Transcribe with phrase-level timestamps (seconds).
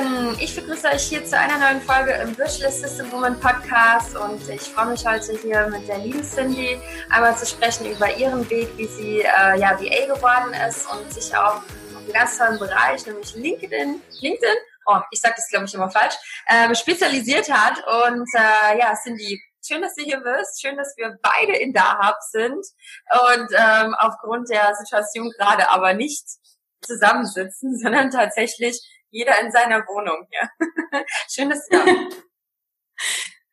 [0.00, 4.48] Lieben, ich begrüße euch hier zu einer neuen Folge im Virtual Assistant Woman Podcast und
[4.48, 6.80] ich freue mich heute hier mit der lieben Cindy
[7.10, 11.36] einmal zu sprechen über ihren Weg, wie sie äh, ja VA geworden ist und sich
[11.36, 11.64] auch auf
[11.96, 16.14] einen ganz tollen Bereich, nämlich LinkedIn, LinkedIn, oh, ich sage das glaube ich immer falsch,
[16.46, 20.60] äh, spezialisiert hat und äh, ja, Cindy, schön, dass du hier bist.
[20.60, 26.24] Schön, dass wir beide in Dahab sind und ähm, aufgrund der Situation gerade aber nicht
[26.82, 28.80] zusammensitzen, sondern tatsächlich
[29.14, 30.26] jeder in seiner Wohnung.
[30.30, 30.48] Ja.
[31.30, 32.22] schön, dass du da bist.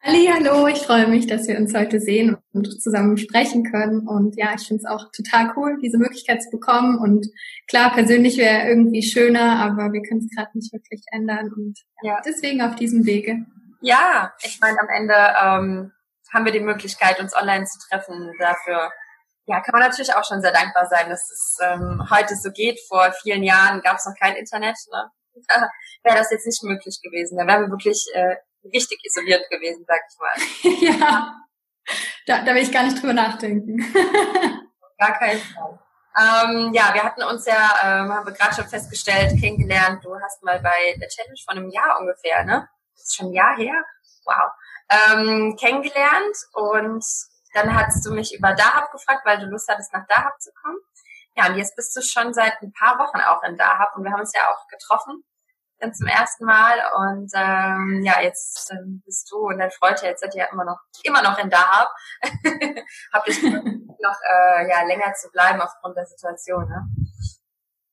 [0.03, 4.07] Hallo, ich freue mich, dass wir uns heute sehen und zusammen sprechen können.
[4.07, 6.97] Und ja, ich finde es auch total cool, diese Möglichkeit zu bekommen.
[6.97, 7.27] Und
[7.67, 11.53] klar, persönlich wäre irgendwie schöner, aber wir können es gerade nicht wirklich ändern.
[11.55, 13.45] Und ja, deswegen auf diesem Wege.
[13.81, 15.91] Ja, ich meine, am Ende ähm,
[16.33, 18.33] haben wir die Möglichkeit, uns online zu treffen.
[18.39, 18.91] Dafür
[19.45, 22.79] ja, kann man natürlich auch schon sehr dankbar sein, dass es ähm, heute so geht.
[22.87, 24.77] Vor vielen Jahren gab es noch kein Internet.
[24.91, 25.11] Ne?
[26.03, 27.37] Wäre das jetzt nicht möglich gewesen.
[27.37, 30.99] Da wären wir wirklich äh, richtig isoliert gewesen, sag ich mal.
[30.99, 31.35] ja,
[32.25, 33.77] da, da will ich gar nicht drüber nachdenken.
[34.97, 35.79] gar keinen Fall.
[36.17, 40.03] Ähm, ja, wir hatten uns ja, ähm, haben wir gerade schon festgestellt, kennengelernt.
[40.03, 42.67] Du hast mal bei der Challenge von einem Jahr ungefähr, ne?
[42.93, 43.85] Das ist schon ein Jahr her.
[44.25, 44.51] Wow
[44.91, 47.05] ähm, kennengelernt und
[47.53, 50.77] dann hattest du mich über Dahab gefragt, weil du Lust hattest, nach Dahab zu kommen.
[51.35, 54.11] Ja, und jetzt bist du schon seit ein paar Wochen auch in Dahab und wir
[54.11, 55.23] haben uns ja auch getroffen
[55.81, 60.21] dann zum ersten Mal und ähm, ja, jetzt ähm, bist du und dein Freund, jetzt
[60.21, 61.89] seid ihr ja immer noch immer noch in Dahab.
[63.13, 66.87] Habt ich noch äh, ja länger zu bleiben aufgrund der Situation, ne?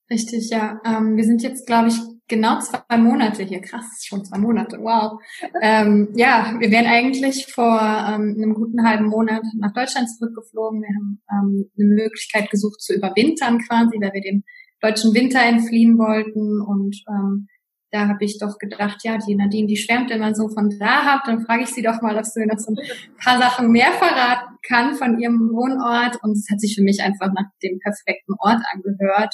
[0.09, 0.81] Richtig, ja.
[0.83, 3.61] Ähm, wir sind jetzt, glaube ich, genau zwei Monate hier.
[3.61, 4.79] Krass, schon zwei Monate.
[4.79, 5.21] Wow.
[5.61, 10.81] ähm, ja, wir wären eigentlich vor ähm, einem guten halben Monat nach Deutschland zurückgeflogen.
[10.81, 14.43] Wir haben ähm, eine Möglichkeit gesucht zu überwintern quasi, weil wir dem
[14.81, 16.59] deutschen Winter entfliehen wollten.
[16.59, 17.47] Und ähm,
[17.91, 21.27] da habe ich doch gedacht, ja, die Nadine, die schwärmt immer so von da habt,
[21.27, 22.77] dann frage ich sie doch mal, ob sie noch so ein
[23.23, 26.21] paar Sachen mehr verraten kann von ihrem Wohnort.
[26.23, 29.33] Und es hat sich für mich einfach nach dem perfekten Ort angehört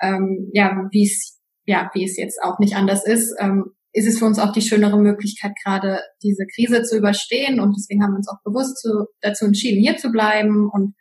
[0.00, 4.18] ähm, ja, wie es ja, wie es jetzt auch nicht anders ist, ähm, ist es
[4.18, 7.60] für uns auch die schönere Möglichkeit, gerade diese Krise zu überstehen.
[7.60, 10.68] Und deswegen haben wir uns auch bewusst zu, dazu entschieden, hier zu bleiben.
[10.72, 10.94] Und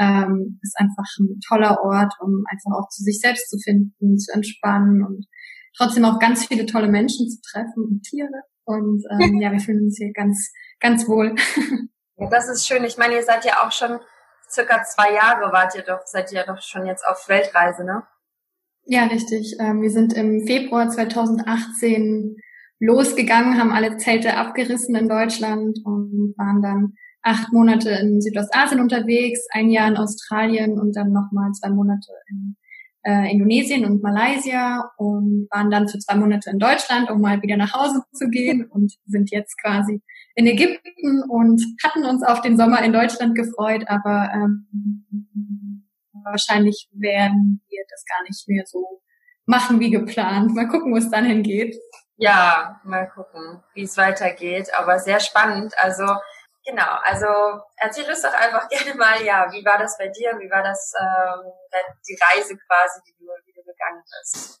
[0.00, 4.32] ähm, ist einfach ein toller Ort, um einfach auch zu sich selbst zu finden, zu
[4.32, 5.26] entspannen und
[5.76, 8.42] trotzdem auch ganz viele tolle Menschen zu treffen und Tiere.
[8.64, 11.34] Und ähm, ja, wir fühlen uns hier ganz, ganz wohl.
[12.16, 12.84] Ja, das ist schön.
[12.84, 14.00] Ich meine, ihr seid ja auch schon
[14.50, 18.02] circa zwei Jahre wart ihr doch, seid ihr doch schon jetzt auf Weltreise, ne?
[18.84, 19.56] Ja, richtig.
[19.60, 22.36] Ähm, wir sind im Februar 2018
[22.80, 29.46] losgegangen, haben alle Zelte abgerissen in Deutschland und waren dann acht Monate in Südostasien unterwegs,
[29.50, 32.56] ein Jahr in Australien und dann nochmal zwei Monate in
[33.02, 37.56] äh, Indonesien und Malaysia und waren dann für zwei Monate in Deutschland, um mal wieder
[37.56, 40.02] nach Hause zu gehen und sind jetzt quasi
[40.34, 45.84] in Ägypten und hatten uns auf den Sommer in Deutschland gefreut, aber ähm,
[46.24, 49.00] wahrscheinlich werden wir das gar nicht mehr so
[49.46, 50.54] machen wie geplant.
[50.54, 51.76] Mal gucken, wo es dann hingeht.
[52.16, 54.68] Ja, mal gucken, wie es weitergeht.
[54.76, 55.72] Aber sehr spannend.
[55.78, 56.04] Also
[56.68, 57.26] genau, also
[57.76, 60.38] erzähl uns doch einfach gerne mal, ja, wie war das bei dir?
[60.38, 61.50] Wie war das ähm,
[62.08, 64.60] die Reise quasi, die du, die du gegangen bist?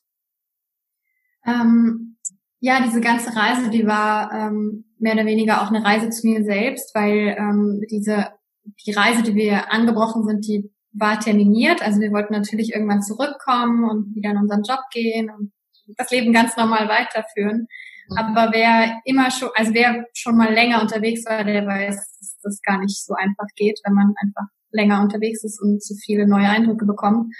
[1.46, 2.16] Ähm,
[2.60, 6.42] ja, diese ganze Reise, die war ähm, mehr oder weniger auch eine Reise zu mir
[6.42, 8.38] selbst, weil ähm, diese
[8.86, 11.82] die Reise, die wir angebrochen sind, die war terminiert.
[11.82, 15.52] Also wir wollten natürlich irgendwann zurückkommen und wieder in unseren Job gehen und
[15.96, 17.66] das Leben ganz normal weiterführen.
[18.08, 18.16] Mhm.
[18.16, 22.62] Aber wer immer schon, also wer schon mal länger unterwegs war, der weiß, dass das
[22.62, 26.48] gar nicht so einfach geht, wenn man einfach länger unterwegs ist und zu viele neue
[26.48, 27.34] Eindrücke bekommt.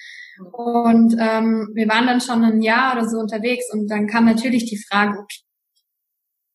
[0.52, 4.66] Und ähm, wir waren dann schon ein Jahr oder so unterwegs und dann kam natürlich
[4.66, 5.18] die Frage,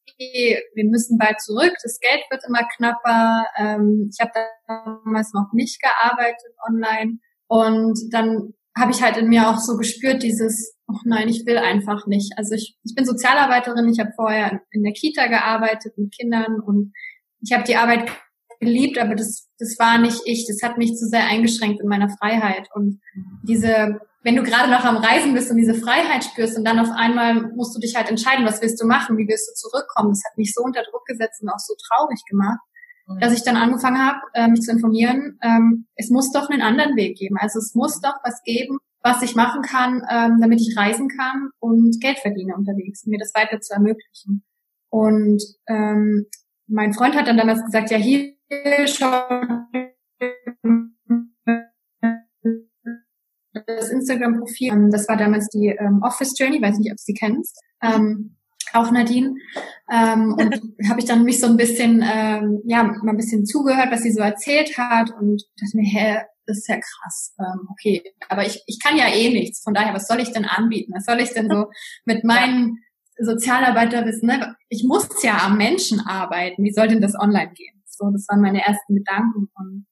[0.07, 3.45] okay, wir müssen bald zurück, das Geld wird immer knapper.
[3.57, 4.31] Ähm, ich habe
[4.67, 10.23] damals noch nicht gearbeitet online und dann habe ich halt in mir auch so gespürt,
[10.23, 12.33] dieses, oh nein, ich will einfach nicht.
[12.37, 16.93] Also ich, ich bin Sozialarbeiterin, ich habe vorher in der Kita gearbeitet mit Kindern und
[17.41, 18.09] ich habe die Arbeit
[18.59, 20.45] geliebt, aber das, das war nicht ich.
[20.47, 22.69] Das hat mich zu sehr eingeschränkt in meiner Freiheit.
[22.73, 23.01] Und
[23.43, 26.89] diese wenn du gerade noch am Reisen bist und diese Freiheit spürst und dann auf
[26.95, 30.23] einmal musst du dich halt entscheiden, was willst du machen, wie willst du zurückkommen, das
[30.25, 32.59] hat mich so unter Druck gesetzt und auch so traurig gemacht,
[33.07, 33.19] mhm.
[33.19, 36.95] dass ich dann angefangen habe, äh, mich zu informieren, ähm, es muss doch einen anderen
[36.95, 37.35] Weg geben.
[37.37, 41.49] Also es muss doch was geben, was ich machen kann, ähm, damit ich reisen kann
[41.59, 44.43] und Geld verdiene unterwegs, mir das weiter zu ermöglichen.
[44.89, 46.25] Und ähm,
[46.67, 48.33] mein Freund hat dann damals gesagt, ja hier
[48.85, 49.67] schon
[53.65, 54.71] das Instagram-Profil.
[54.71, 57.59] Ähm, das war damals die ähm, Office Journey, weiß nicht, ob sie kennst.
[57.81, 58.37] Ähm,
[58.73, 59.35] auch Nadine.
[59.91, 63.91] Ähm, und habe ich dann mich so ein bisschen, ähm, ja, mal ein bisschen zugehört,
[63.91, 67.33] was sie so erzählt hat und dachte mir, hä, das ist ja krass.
[67.39, 69.63] Ähm, okay, aber ich, ich kann ja eh nichts.
[69.63, 70.93] Von daher, was soll ich denn anbieten?
[70.95, 71.67] Was soll ich denn so
[72.05, 72.77] mit meinem
[73.19, 74.27] Sozialarbeiterwissen?
[74.27, 74.55] Ne?
[74.69, 76.63] Ich muss ja am Menschen arbeiten.
[76.63, 77.83] Wie soll denn das online gehen?
[77.85, 79.85] So, das waren meine ersten Gedanken und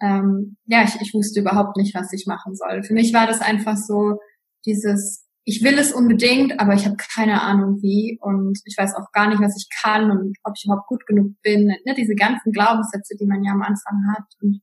[0.00, 2.82] ähm, ja, ich, ich wusste überhaupt nicht, was ich machen soll.
[2.82, 4.18] Für mich war das einfach so
[4.64, 9.10] dieses, ich will es unbedingt, aber ich habe keine Ahnung wie und ich weiß auch
[9.12, 11.66] gar nicht, was ich kann und ob ich überhaupt gut genug bin.
[11.66, 14.60] Ne, diese ganzen Glaubenssätze, die man ja am Anfang hat und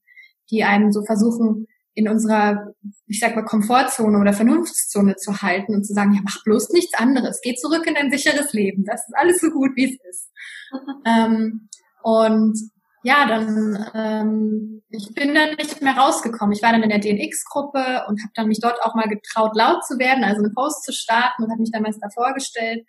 [0.52, 2.74] die einem so versuchen, in unserer,
[3.08, 6.94] ich sag mal, Komfortzone oder Vernunftszone zu halten und zu sagen, ja, mach bloß nichts
[6.98, 10.32] anderes, geh zurück in dein sicheres Leben, das ist alles so gut, wie es ist.
[11.06, 11.70] ähm,
[12.04, 12.60] und
[13.04, 16.54] ja, dann ähm, ich bin dann nicht mehr rausgekommen.
[16.54, 19.86] Ich war dann in der DNX-Gruppe und habe dann mich dort auch mal getraut, laut
[19.86, 22.86] zu werden, also einen Post zu starten und habe mich damals da vorgestellt.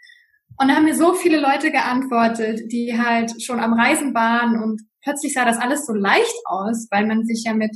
[0.58, 4.80] Und da haben mir so viele Leute geantwortet, die halt schon am Reisen waren und
[5.06, 7.70] plötzlich sah das alles so leicht aus, weil man sich ja mit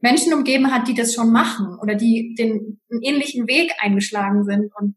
[0.00, 4.72] Menschen umgeben hat, die das schon machen oder die den einen ähnlichen Weg eingeschlagen sind.
[4.80, 4.96] Und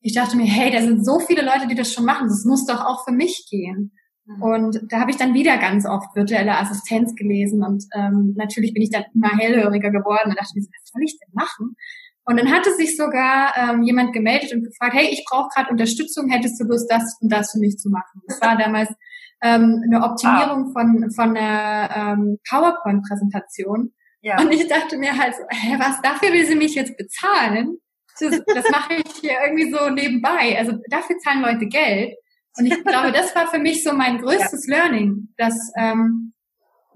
[0.00, 2.28] ich dachte mir, hey, da sind so viele Leute, die das schon machen.
[2.28, 3.92] Das muss doch auch für mich gehen.
[4.24, 4.42] Mhm.
[4.42, 8.82] Und da habe ich dann wieder ganz oft virtuelle Assistenz gelesen und ähm, natürlich bin
[8.82, 11.74] ich dann immer hellhöriger geworden und dachte mir, was soll ich denn machen?
[12.24, 16.28] Und dann hatte sich sogar ähm, jemand gemeldet und gefragt, hey, ich brauche gerade Unterstützung,
[16.28, 18.22] hättest du Lust, das und das für mich zu machen?
[18.26, 18.90] Das war damals
[19.42, 23.92] ähm, eine Optimierung von, von einer ähm, PowerPoint-Präsentation.
[24.22, 24.40] Ja.
[24.40, 27.78] Und ich dachte mir halt, so, hä, was, dafür will sie mich jetzt bezahlen?
[28.18, 30.56] Das, das mache ich hier irgendwie so nebenbei.
[30.58, 32.14] Also dafür zahlen Leute Geld.
[32.58, 34.76] Und ich glaube, das war für mich so mein größtes ja.
[34.76, 36.32] Learning, dass ähm,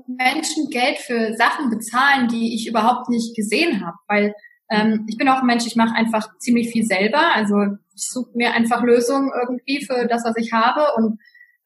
[0.06, 3.96] Menschen Geld für Sachen bezahlen, die ich überhaupt nicht gesehen habe.
[4.08, 4.34] Weil
[4.70, 7.34] ähm, ich bin auch ein Mensch, ich mache einfach ziemlich viel selber.
[7.34, 7.56] Also
[7.94, 10.94] ich suche mir einfach Lösungen irgendwie für das, was ich habe.
[10.96, 11.20] Und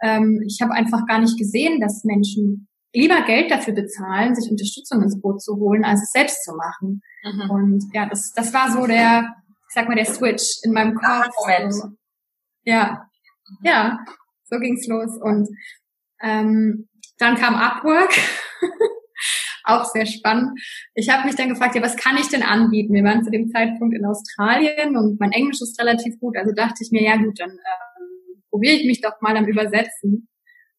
[0.05, 5.03] ähm, ich habe einfach gar nicht gesehen, dass Menschen lieber Geld dafür bezahlen, sich Unterstützung
[5.03, 7.01] ins Boot zu holen, als es selbst zu machen.
[7.25, 7.51] Mhm.
[7.51, 9.35] Und ja, das, das war so der,
[9.69, 11.29] ich sag mal, der Switch in meinem Kopf.
[11.41, 11.97] Moment.
[12.65, 13.09] Ja,
[13.63, 13.99] ja,
[14.45, 15.19] so ging's los.
[15.21, 15.49] Und
[16.23, 18.13] ähm, dann kam Upwork.
[19.65, 20.61] auch sehr spannend.
[20.95, 22.93] Ich habe mich dann gefragt, ja, was kann ich denn anbieten?
[22.93, 26.83] Wir waren zu dem Zeitpunkt in Australien und mein Englisch ist relativ gut, also dachte
[26.83, 27.94] ich mir, ja gut, dann ähm,
[28.55, 30.29] probiere ich mich doch mal am Übersetzen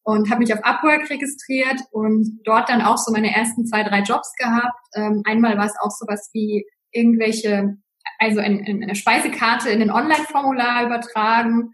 [0.02, 4.00] und habe mich auf Upwork registriert und dort dann auch so meine ersten zwei, drei
[4.00, 4.80] Jobs gehabt.
[4.94, 7.76] Ähm, einmal war es auch sowas wie irgendwelche,
[8.18, 11.72] also eine, eine Speisekarte in ein Online-Formular übertragen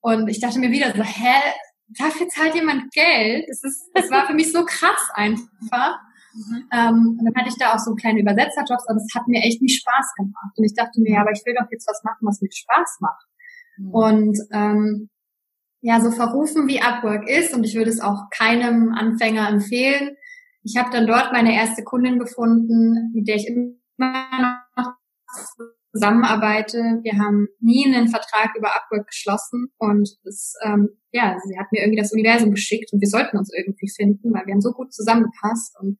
[0.00, 1.34] und ich dachte mir wieder so, hä,
[1.98, 3.44] dafür zahlt jemand Geld?
[3.46, 5.98] Das, ist, das war für mich so krass einfach.
[6.32, 6.68] Mhm.
[6.72, 9.60] Ähm, und dann hatte ich da auch so kleine Übersetzerjobs, aber es hat mir echt
[9.60, 10.56] nicht Spaß gemacht.
[10.56, 12.98] Und ich dachte mir, ja, aber ich will doch jetzt was machen, was mir Spaß
[13.00, 13.26] macht.
[13.76, 13.90] Mhm.
[13.90, 15.10] Und ähm,
[15.82, 20.16] ja, so verrufen wie Upwork ist, und ich würde es auch keinem Anfänger empfehlen.
[20.62, 23.74] Ich habe dann dort meine erste Kundin gefunden, mit der ich immer
[24.76, 24.92] noch
[25.92, 27.00] zusammenarbeite.
[27.02, 31.80] Wir haben nie einen Vertrag über Upwork geschlossen und es, ähm, ja, sie hat mir
[31.82, 34.92] irgendwie das Universum geschickt und wir sollten uns irgendwie finden, weil wir haben so gut
[34.92, 35.98] zusammengepasst und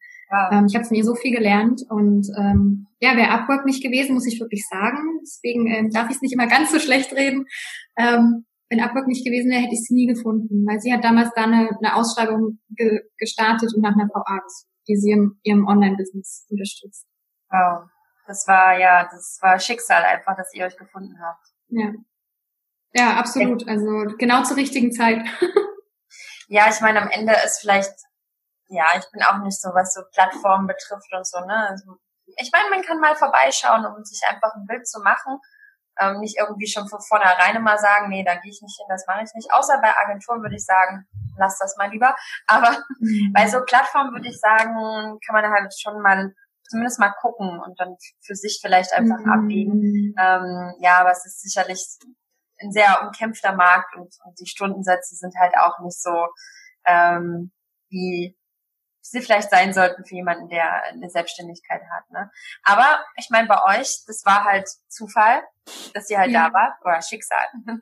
[0.51, 4.15] ähm, ich habe von ihr so viel gelernt und ähm, ja, wäre Upwork nicht gewesen,
[4.15, 5.19] muss ich wirklich sagen.
[5.23, 7.45] Deswegen ähm, darf ich es nicht immer ganz so schlecht reden.
[7.99, 11.31] Ähm, wenn Upwork nicht gewesen wäre, hätte ich sie nie gefunden, weil sie hat damals
[11.37, 15.67] da eine, eine Ausschreibung ge gestartet und nach einer VA gesucht, die sie in ihrem
[15.67, 17.07] Online-Business unterstützt.
[17.51, 17.89] Wow.
[18.27, 21.47] Das war ja, das war Schicksal einfach, dass ihr euch gefunden habt.
[21.69, 21.93] Ja.
[22.95, 23.69] Ja, absolut.
[23.69, 25.23] Also genau zur richtigen Zeit.
[26.49, 27.93] ja, ich meine, am Ende ist vielleicht,
[28.69, 31.69] ja, ich bin auch nicht so, was so Plattformen betrifft und so, ne?
[31.69, 35.39] Also, ich meine, man kann mal vorbeischauen, um sich einfach ein Bild zu machen.
[36.01, 39.05] Ähm, nicht irgendwie schon von vornherein immer sagen, nee, da gehe ich nicht hin, das
[39.07, 39.53] mache ich nicht.
[39.53, 41.07] Außer bei Agenturen würde ich sagen,
[41.37, 42.17] lass das mal lieber.
[42.47, 43.33] Aber mhm.
[43.35, 46.33] bei so Plattformen würde ich sagen, kann man halt schon mal
[46.69, 49.31] zumindest mal gucken und dann für sich vielleicht einfach mhm.
[49.31, 50.15] abwägen.
[50.19, 51.85] Ähm, ja, aber es ist sicherlich
[52.61, 56.29] ein sehr umkämpfter Markt und, und die Stundensätze sind halt auch nicht so,
[56.87, 57.53] ähm,
[57.91, 58.37] wie
[59.03, 62.11] sie vielleicht sein sollten für jemanden, der eine Selbstständigkeit hat.
[62.11, 62.31] Ne?
[62.63, 65.43] Aber ich meine, bei euch, das war halt Zufall,
[65.93, 66.49] dass ihr halt ja.
[66.49, 67.45] da wart, oder Schicksal.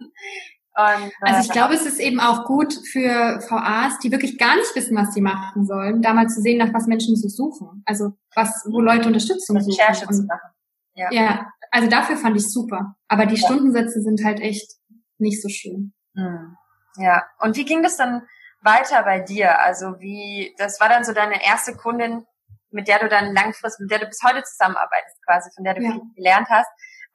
[0.76, 4.74] Und, also ich glaube, es ist eben auch gut für VAs, die wirklich gar nicht
[4.74, 7.82] wissen, was sie machen sollen, da mal zu sehen, nach was Menschen so suchen.
[7.86, 9.72] Also was, wo Leute Unterstützung suchen.
[9.72, 10.50] Recherche zu machen.
[10.94, 11.12] Ja.
[11.12, 12.94] ja, also dafür fand ich super.
[13.08, 13.46] Aber die ja.
[13.46, 14.76] Stundensätze sind halt echt
[15.18, 15.92] nicht so schön.
[16.14, 16.56] Hm.
[16.96, 17.24] Ja.
[17.40, 18.22] Und wie ging das dann
[18.62, 19.60] weiter bei dir?
[19.60, 22.24] Also wie, das war dann so deine erste Kundin,
[22.70, 25.82] mit der du dann langfristig, mit der du bis heute zusammenarbeitest quasi, von der du
[25.82, 25.92] ja.
[25.92, 26.68] viel gelernt hast.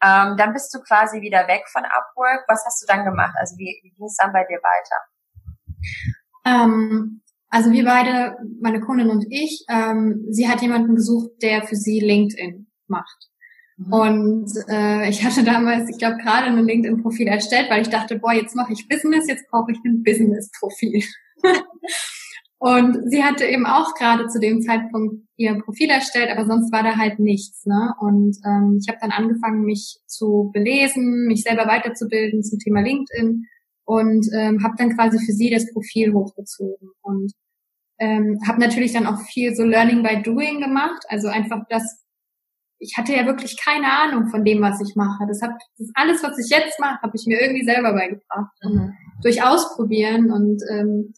[0.03, 2.43] Ähm, dann bist du quasi wieder weg von Upwork.
[2.47, 3.33] Was hast du dann gemacht?
[3.39, 4.99] Also wie, wie ging es dann bei dir weiter?
[6.45, 11.75] Ähm, also wir beide, meine Kundin und ich, ähm, sie hat jemanden gesucht, der für
[11.75, 13.29] sie LinkedIn macht.
[13.77, 13.93] Mhm.
[13.93, 18.33] Und äh, ich hatte damals, ich glaube, gerade ein LinkedIn-Profil erstellt, weil ich dachte, boah,
[18.33, 21.03] jetzt mache ich Business, jetzt brauche ich ein Business-Profil.
[22.57, 26.83] Und sie hatte eben auch gerade zu dem Zeitpunkt ihr Profil erstellt, aber sonst war
[26.83, 27.65] da halt nichts.
[27.65, 27.93] Ne?
[27.99, 33.45] Und ähm, ich habe dann angefangen, mich zu belesen, mich selber weiterzubilden zum Thema LinkedIn
[33.85, 37.33] und ähm, habe dann quasi für sie das Profil hochgezogen und
[37.99, 42.01] ähm, habe natürlich dann auch viel so Learning by Doing gemacht, also einfach das.
[42.77, 45.25] Ich hatte ja wirklich keine Ahnung von dem, was ich mache.
[45.27, 48.51] Das, hab, das alles, was ich jetzt mache, habe ich mir irgendwie selber beigebracht.
[48.63, 48.93] Mhm.
[49.21, 51.13] Durch Ausprobieren und ähm,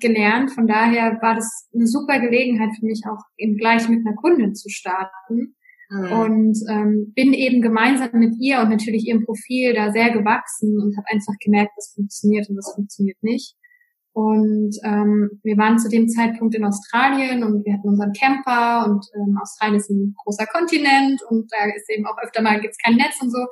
[0.00, 0.52] gelernt.
[0.52, 4.54] Von daher war das eine super Gelegenheit für mich, auch eben gleich mit einer Kundin
[4.54, 5.56] zu starten.
[5.90, 6.12] Mhm.
[6.12, 10.96] Und ähm, bin eben gemeinsam mit ihr und natürlich ihrem Profil da sehr gewachsen und
[10.96, 13.56] habe einfach gemerkt, das funktioniert und das funktioniert nicht.
[14.12, 19.06] Und ähm, wir waren zu dem Zeitpunkt in Australien und wir hatten unseren Camper und
[19.14, 22.96] ähm, Australien ist ein großer Kontinent und da ist eben auch öfter mal gibt's kein
[22.96, 23.46] Netz und so.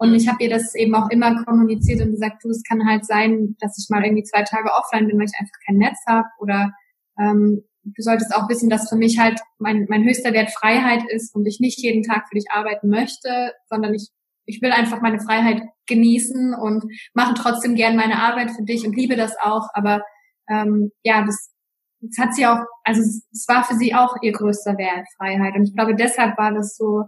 [0.00, 3.04] Und ich habe ihr das eben auch immer kommuniziert und gesagt, du, es kann halt
[3.04, 6.26] sein, dass ich mal irgendwie zwei Tage offline bin, weil ich einfach kein Netz habe
[6.38, 6.72] oder
[7.18, 11.34] ähm, du solltest auch wissen, dass für mich halt mein, mein höchster Wert Freiheit ist
[11.34, 14.08] und ich nicht jeden Tag für dich arbeiten möchte, sondern ich,
[14.46, 18.96] ich will einfach meine Freiheit genießen und mache trotzdem gern meine Arbeit für dich und
[18.96, 19.68] liebe das auch.
[19.74, 20.00] Aber
[20.48, 21.52] ähm, ja, das,
[22.00, 25.56] das hat sie auch, also es war für sie auch ihr größter Wert, Freiheit.
[25.56, 27.04] Und ich glaube, deshalb war das so,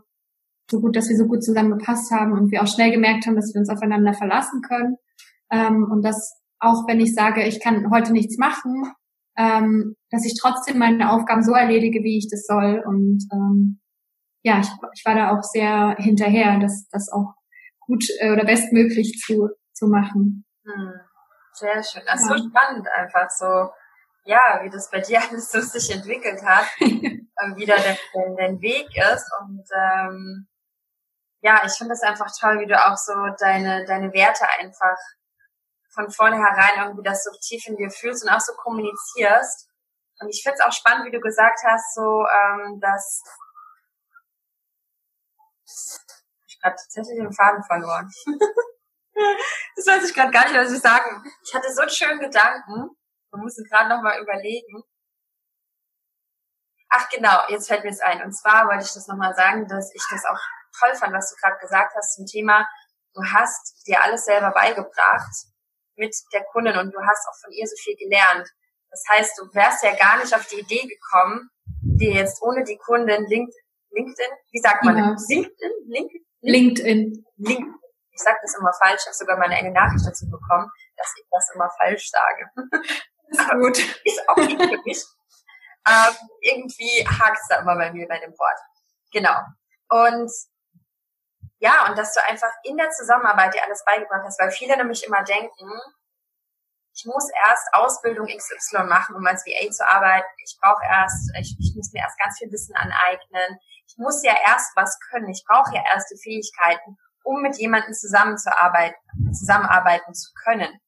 [0.70, 3.52] so gut, dass wir so gut zusammengepasst haben und wir auch schnell gemerkt haben, dass
[3.54, 4.96] wir uns aufeinander verlassen können.
[5.50, 8.94] Ähm, und dass auch wenn ich sage, ich kann heute nichts machen,
[9.36, 12.82] ähm, dass ich trotzdem meine Aufgaben so erledige, wie ich das soll.
[12.86, 13.80] Und ähm,
[14.42, 17.34] ja, ich, ich war da auch sehr hinterher, das, das auch
[17.80, 20.44] gut äh, oder bestmöglich zu, zu machen.
[20.64, 20.92] Hm.
[21.54, 22.02] Sehr schön.
[22.06, 22.38] Das ist ja.
[22.38, 23.70] so spannend einfach so,
[24.24, 28.88] ja, wie das bei dir alles so sich entwickelt hat, wie da dein, dein Weg
[28.96, 29.30] ist.
[29.40, 30.46] Und ähm,
[31.42, 34.96] ja, ich finde es einfach toll, wie du auch so deine, deine Werte einfach
[35.92, 39.68] von vornherein irgendwie das so tief in dir fühlst und auch so kommunizierst.
[40.20, 43.22] Und ich finde es auch spannend, wie du gesagt hast, so, ähm, dass
[46.46, 48.08] ich gerade tatsächlich den Faden verloren.
[49.76, 51.24] das weiß ich gerade gar nicht, was ich sagen.
[51.44, 52.96] Ich hatte so einen schönen Gedanken.
[53.32, 54.84] Wir mussten gerade noch mal überlegen.
[56.88, 58.22] Ach genau, jetzt fällt mir es ein.
[58.22, 60.38] Und zwar wollte ich das nochmal sagen, dass ich das auch
[60.78, 62.66] toll fand, was du gerade gesagt hast zum Thema,
[63.14, 65.34] du hast dir alles selber beigebracht
[65.96, 68.48] mit der Kundin und du hast auch von ihr so viel gelernt.
[68.90, 71.50] Das heißt, du wärst ja gar nicht auf die Idee gekommen,
[71.80, 75.16] dir jetzt ohne die Kundin LinkedIn, LinkedIn, wie sagt man, ja.
[75.28, 77.74] LinkedIn, LinkedIn, LinkedIn, LinkedIn.
[78.14, 81.24] Ich sage das immer falsch, ich habe sogar mal eine Nachricht dazu bekommen, dass ich
[81.30, 82.50] das immer falsch sage.
[83.28, 83.78] Ist gut.
[84.04, 85.04] Ist auch nicht für mich.
[85.88, 88.58] Ähm, irgendwie hakt es da immer bei mir bei dem Wort.
[89.12, 89.34] Genau.
[89.88, 90.30] Und
[91.62, 95.06] ja, und dass du einfach in der Zusammenarbeit dir alles beigebracht hast, weil viele nämlich
[95.06, 95.70] immer denken,
[96.92, 100.28] ich muss erst Ausbildung XY machen, um als VA zu arbeiten.
[100.44, 103.58] Ich brauche erst, ich, ich muss mir erst ganz viel Wissen aneignen.
[103.86, 105.30] Ich muss ja erst was können.
[105.30, 108.98] Ich brauche ja erste Fähigkeiten, um mit jemandem zusammenzuarbeiten,
[109.32, 110.80] zusammenarbeiten zu können.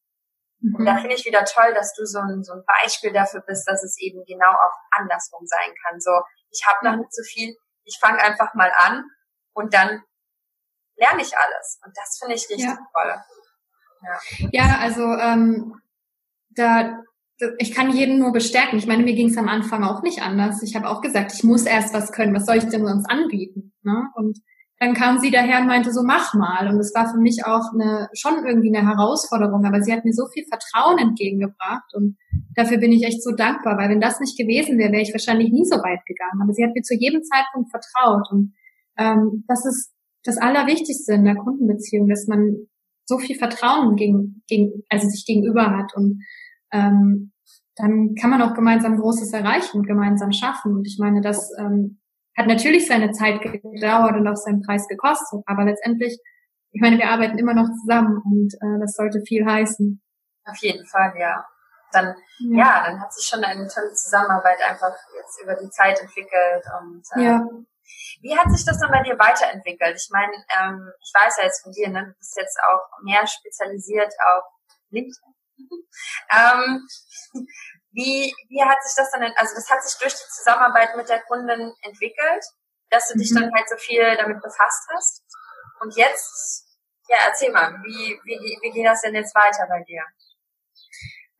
[0.59, 0.75] Mhm.
[0.75, 3.67] Und da finde ich wieder toll, dass du so ein, so ein Beispiel dafür bist,
[3.69, 6.01] dass es eben genau auch andersrum sein kann.
[6.01, 6.11] So,
[6.51, 9.05] ich habe noch nicht so viel, ich fange einfach mal an
[9.55, 10.03] und dann
[10.97, 11.81] lerne ich alles.
[11.85, 12.79] Und das finde ich richtig ja.
[12.93, 13.15] toll.
[14.03, 15.81] Ja, ja also ähm,
[16.51, 17.03] da
[17.59, 18.79] ich kann jeden nur bestärken.
[18.79, 20.63] Ich meine, mir ging es am Anfang auch nicht anders.
[20.63, 22.35] Ich habe auch gesagt, ich muss erst was können.
[22.35, 23.73] Was soll ich denn sonst anbieten?
[23.83, 24.09] Ne?
[24.15, 24.39] Und
[24.79, 26.69] dann kam sie daher und meinte so, mach mal.
[26.69, 29.65] Und es war für mich auch eine, schon irgendwie eine Herausforderung.
[29.65, 31.93] Aber sie hat mir so viel Vertrauen entgegengebracht.
[31.95, 32.17] Und
[32.55, 33.77] dafür bin ich echt so dankbar.
[33.79, 36.41] Weil wenn das nicht gewesen wäre, wäre ich wahrscheinlich nie so weit gegangen.
[36.41, 38.31] Aber sie hat mir zu jedem Zeitpunkt vertraut.
[38.31, 38.55] Und
[38.97, 39.93] ähm, das ist
[40.25, 42.67] das Allerwichtigste in der Kundenbeziehung, dass man
[43.07, 46.23] so viel Vertrauen gegen, gegen also sich gegenüber hat und
[46.73, 47.33] ähm,
[47.77, 50.75] dann kann man auch gemeinsam Großes erreichen und gemeinsam schaffen.
[50.75, 52.01] Und ich meine, das ähm,
[52.37, 56.19] hat natürlich seine Zeit gedauert und auch seinen Preis gekostet, aber letztendlich,
[56.71, 60.01] ich meine, wir arbeiten immer noch zusammen und äh, das sollte viel heißen.
[60.45, 61.45] Auf jeden Fall, ja.
[61.93, 66.01] Dann, ja, ja dann hat sich schon eine tolle Zusammenarbeit einfach jetzt über die Zeit
[66.01, 67.49] entwickelt und äh, ja.
[68.21, 69.97] Wie hat sich das dann bei dir weiterentwickelt?
[69.97, 73.27] Ich meine, ähm, ich weiß ja jetzt von dir, ne, du bist jetzt auch mehr
[73.27, 74.45] spezialisiert auf
[74.91, 75.35] LinkedIn.
[76.31, 76.87] ähm,
[77.95, 81.23] Wie, wie hat sich das dann, also das hat sich durch die Zusammenarbeit mit der
[81.23, 82.45] Kundin entwickelt,
[82.91, 83.43] dass du dich mhm.
[83.43, 85.23] dann halt so viel damit befasst hast.
[85.81, 86.67] Und jetzt,
[87.09, 90.03] ja, erzähl mal, wie, wie, wie geht das denn jetzt weiter bei dir?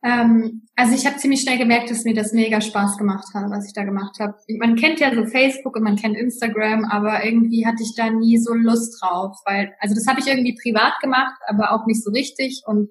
[0.05, 3.65] Ähm, also ich habe ziemlich schnell gemerkt, dass mir das mega Spaß gemacht hat, was
[3.65, 4.35] ich da gemacht habe.
[4.59, 8.37] Man kennt ja so Facebook und man kennt Instagram, aber irgendwie hatte ich da nie
[8.37, 12.11] so Lust drauf, weil also das habe ich irgendwie privat gemacht, aber auch nicht so
[12.11, 12.89] richtig und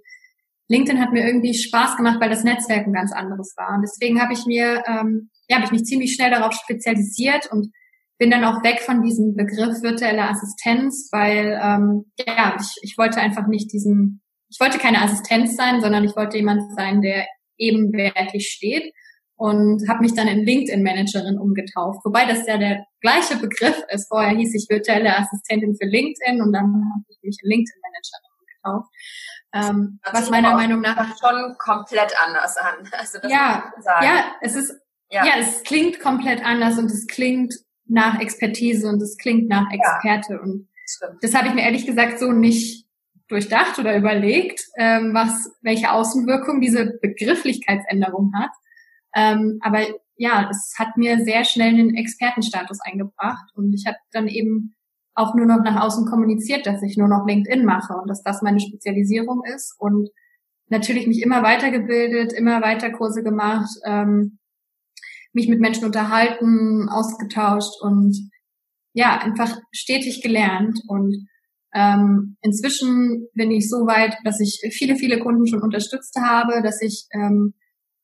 [0.68, 3.76] LinkedIn hat mir irgendwie Spaß gemacht, weil das Netzwerk ein ganz anderes war.
[3.76, 7.70] Und deswegen habe ich mir, ähm, ja, habe ich mich ziemlich schnell darauf spezialisiert und
[8.18, 13.20] bin dann auch weg von diesem Begriff virtuelle Assistenz, weil ähm, ja, ich, ich wollte
[13.20, 14.23] einfach nicht diesen
[14.54, 17.26] ich wollte keine Assistenz sein, sondern ich wollte jemand sein, der
[17.58, 18.94] ebenwertig steht
[19.36, 22.04] und habe mich dann in LinkedIn-Managerin umgetauft.
[22.04, 24.06] Wobei das ja der gleiche Begriff ist.
[24.06, 28.90] Vorher hieß ich virtuelle Assistentin für LinkedIn und dann habe ich mich in LinkedIn-Managerin umgetauft.
[29.54, 32.88] Ähm, was meiner Meinung nach schon komplett anders an.
[32.92, 34.72] Also ja, ja, es ist
[35.10, 35.24] ja.
[35.24, 35.32] ja.
[35.40, 37.54] es klingt komplett anders und es klingt
[37.86, 40.68] nach Expertise und es klingt nach Experte ja, und
[41.20, 42.84] das habe ich mir ehrlich gesagt so nicht
[43.28, 48.50] durchdacht oder überlegt, ähm, was, welche Außenwirkung diese Begrifflichkeitsänderung hat.
[49.14, 49.80] Ähm, aber
[50.16, 54.74] ja, es hat mir sehr schnell einen Expertenstatus eingebracht und ich habe dann eben
[55.14, 58.42] auch nur noch nach außen kommuniziert, dass ich nur noch LinkedIn mache und dass das
[58.42, 60.10] meine Spezialisierung ist und
[60.68, 64.38] natürlich mich immer weitergebildet, immer weiter Kurse gemacht, ähm,
[65.32, 68.30] mich mit Menschen unterhalten, ausgetauscht und
[68.92, 71.28] ja, einfach stetig gelernt und
[71.74, 76.80] ähm, inzwischen bin ich so weit, dass ich viele, viele Kunden schon unterstützt habe, dass
[76.80, 77.54] ich ähm,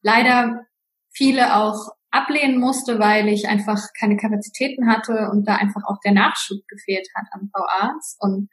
[0.03, 0.67] leider
[1.13, 6.13] viele auch ablehnen musste, weil ich einfach keine Kapazitäten hatte und da einfach auch der
[6.13, 8.17] Nachschub gefehlt hat an VAs.
[8.19, 8.49] Und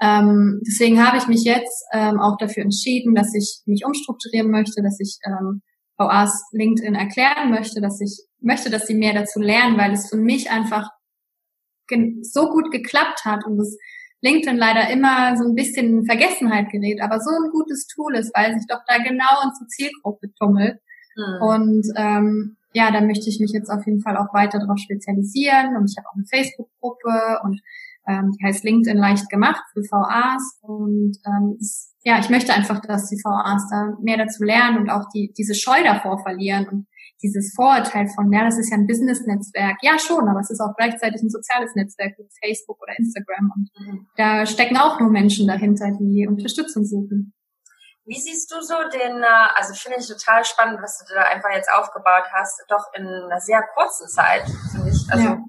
[0.00, 4.82] ähm, deswegen habe ich mich jetzt ähm, auch dafür entschieden, dass ich mich umstrukturieren möchte,
[4.82, 5.60] dass ich ähm,
[5.98, 10.16] VAs LinkedIn erklären möchte, dass ich möchte, dass sie mehr dazu lernen, weil es für
[10.16, 10.88] mich einfach
[12.22, 13.76] so gut geklappt hat und es
[14.24, 18.34] LinkedIn leider immer so ein bisschen in Vergessenheit gerät, aber so ein gutes Tool ist,
[18.34, 20.80] weil sich doch da genau unsere Zielgruppe tummelt.
[21.14, 21.42] Mhm.
[21.42, 25.76] Und ähm, ja, da möchte ich mich jetzt auf jeden Fall auch weiter darauf spezialisieren.
[25.76, 27.60] Und ich habe auch eine Facebook-Gruppe und
[28.08, 30.58] ähm, die heißt LinkedIn leicht gemacht für VAs.
[30.62, 31.58] Und ähm,
[32.02, 35.54] ja, ich möchte einfach, dass die VAs da mehr dazu lernen und auch die diese
[35.54, 36.86] Scheu davor verlieren und
[37.24, 39.78] dieses Vorurteil von, ja, das ist ja ein Business-Netzwerk.
[39.80, 43.50] Ja, schon, aber es ist auch gleichzeitig ein soziales Netzwerk wie Facebook oder Instagram.
[43.56, 44.06] Und mhm.
[44.16, 47.32] da stecken auch nur Menschen dahinter, die Unterstützung suchen.
[48.04, 51.48] Wie siehst du so den, äh, also finde ich total spannend, was du da einfach
[51.54, 55.10] jetzt aufgebaut hast, doch in einer sehr kurzen Zeit, finde ich.
[55.10, 55.43] Also ja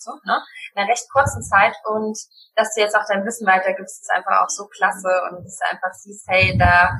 [0.00, 0.42] so, ne?
[0.74, 2.16] In einer recht kurzen Zeit und
[2.56, 5.64] dass du jetzt auch dein Wissen weitergibst, ist einfach auch so klasse und dass du
[5.70, 6.96] einfach siehst, hey, da,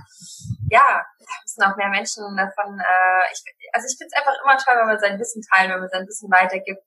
[0.71, 4.57] ja, da müssen auch mehr Menschen davon, äh, ich, also ich finde es einfach immer
[4.59, 6.83] toll, wenn man sein Wissen teilt, wenn man sein Wissen weitergibt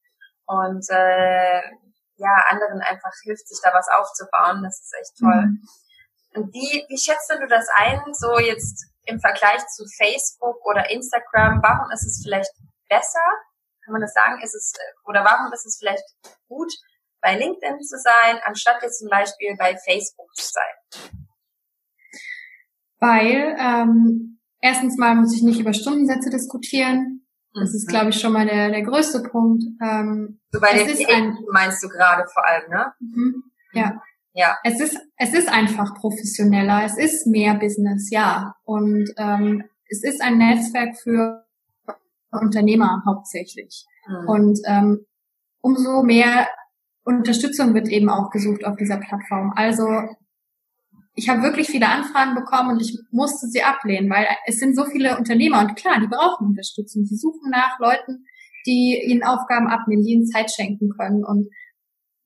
[0.46, 1.62] und äh,
[2.18, 4.64] ja, anderen einfach hilft, sich da was aufzubauen.
[4.64, 5.46] Das ist echt toll.
[5.48, 5.62] Mhm.
[6.36, 11.62] Und wie, wie schätzt du das ein, so jetzt im Vergleich zu Facebook oder Instagram?
[11.62, 12.52] Warum ist es vielleicht
[12.90, 13.26] besser
[13.84, 16.04] kann man das sagen, ist es, äh, oder warum ist es vielleicht
[16.48, 16.72] gut,
[17.22, 21.12] bei LinkedIn zu sein, anstatt jetzt zum Beispiel bei Facebook zu sein?
[23.00, 27.26] Weil ähm, erstens mal muss ich nicht über Stundensätze diskutieren.
[27.54, 27.92] Das ist, mhm.
[27.92, 29.64] glaube ich, schon mal der, der größte Punkt.
[29.82, 32.94] Ähm, so bei den ist ein, meinst du gerade vor allem, ne?
[33.00, 33.44] Mhm,
[33.74, 34.02] ja.
[34.34, 34.58] Ja.
[34.64, 38.56] Es ist, es ist einfach professioneller, es ist mehr Business, ja.
[38.64, 41.46] Und ähm, es ist ein Netzwerk für
[42.42, 43.86] Unternehmer hauptsächlich.
[44.08, 44.30] Mhm.
[44.30, 45.06] Und ähm,
[45.62, 46.48] umso mehr
[47.04, 49.54] Unterstützung wird eben auch gesucht auf dieser Plattform.
[49.56, 49.88] Also
[51.16, 54.86] ich habe wirklich viele Anfragen bekommen und ich musste sie ablehnen, weil es sind so
[54.86, 57.04] viele Unternehmer und klar, die brauchen Unterstützung.
[57.04, 58.26] Die suchen nach Leuten,
[58.66, 61.24] die ihnen Aufgaben abnehmen, die ihnen Zeit schenken können.
[61.24, 61.50] Und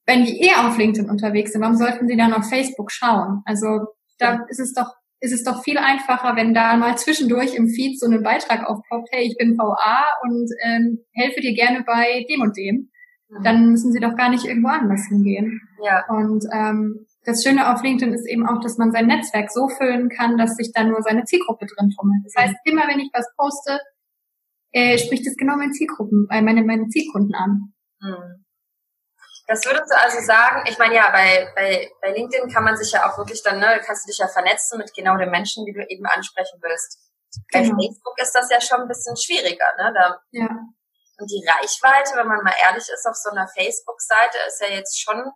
[0.06, 3.42] wenn die eh auf LinkedIn unterwegs sind, warum sollten sie dann auf Facebook schauen?
[3.46, 3.88] Also
[4.20, 8.00] da ist es doch ist es doch viel einfacher, wenn da mal zwischendurch im Feed
[8.00, 12.42] so ein Beitrag aufpoppt, hey, ich bin VA und ähm, helfe dir gerne bei dem
[12.42, 12.90] und dem.
[13.30, 13.44] Mhm.
[13.44, 15.62] Dann müssen sie doch gar nicht irgendwo anders hingehen.
[15.84, 16.06] Ja.
[16.08, 20.10] Und ähm, das Schöne auf LinkedIn ist eben auch, dass man sein Netzwerk so füllen
[20.10, 22.22] kann, dass sich da nur seine Zielgruppe drin tummelt.
[22.24, 23.80] Das heißt, immer wenn ich was poste,
[24.72, 27.74] äh, spricht es genau meine Zielgruppen, äh, meine, meine Zielkunden an.
[28.02, 28.46] Mhm.
[29.48, 32.92] Das würdest du also sagen, ich meine ja, bei, bei, bei LinkedIn kann man sich
[32.92, 35.72] ja auch wirklich dann, ne, kannst du dich ja vernetzen mit genau den Menschen, die
[35.72, 37.00] du eben ansprechen willst.
[37.54, 37.78] Bei genau.
[37.80, 39.94] Facebook ist das ja schon ein bisschen schwieriger, ne?
[39.96, 40.50] Da, ja.
[41.20, 45.02] Und die Reichweite, wenn man mal ehrlich ist, auf so einer Facebook-Seite ist ja jetzt
[45.02, 45.32] schon,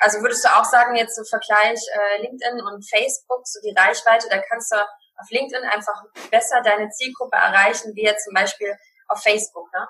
[0.00, 4.28] also würdest du auch sagen, jetzt im Vergleich äh, LinkedIn und Facebook, so die Reichweite,
[4.28, 8.74] da kannst du auf LinkedIn einfach besser deine Zielgruppe erreichen, wie jetzt zum Beispiel
[9.08, 9.88] auf Facebook, ne?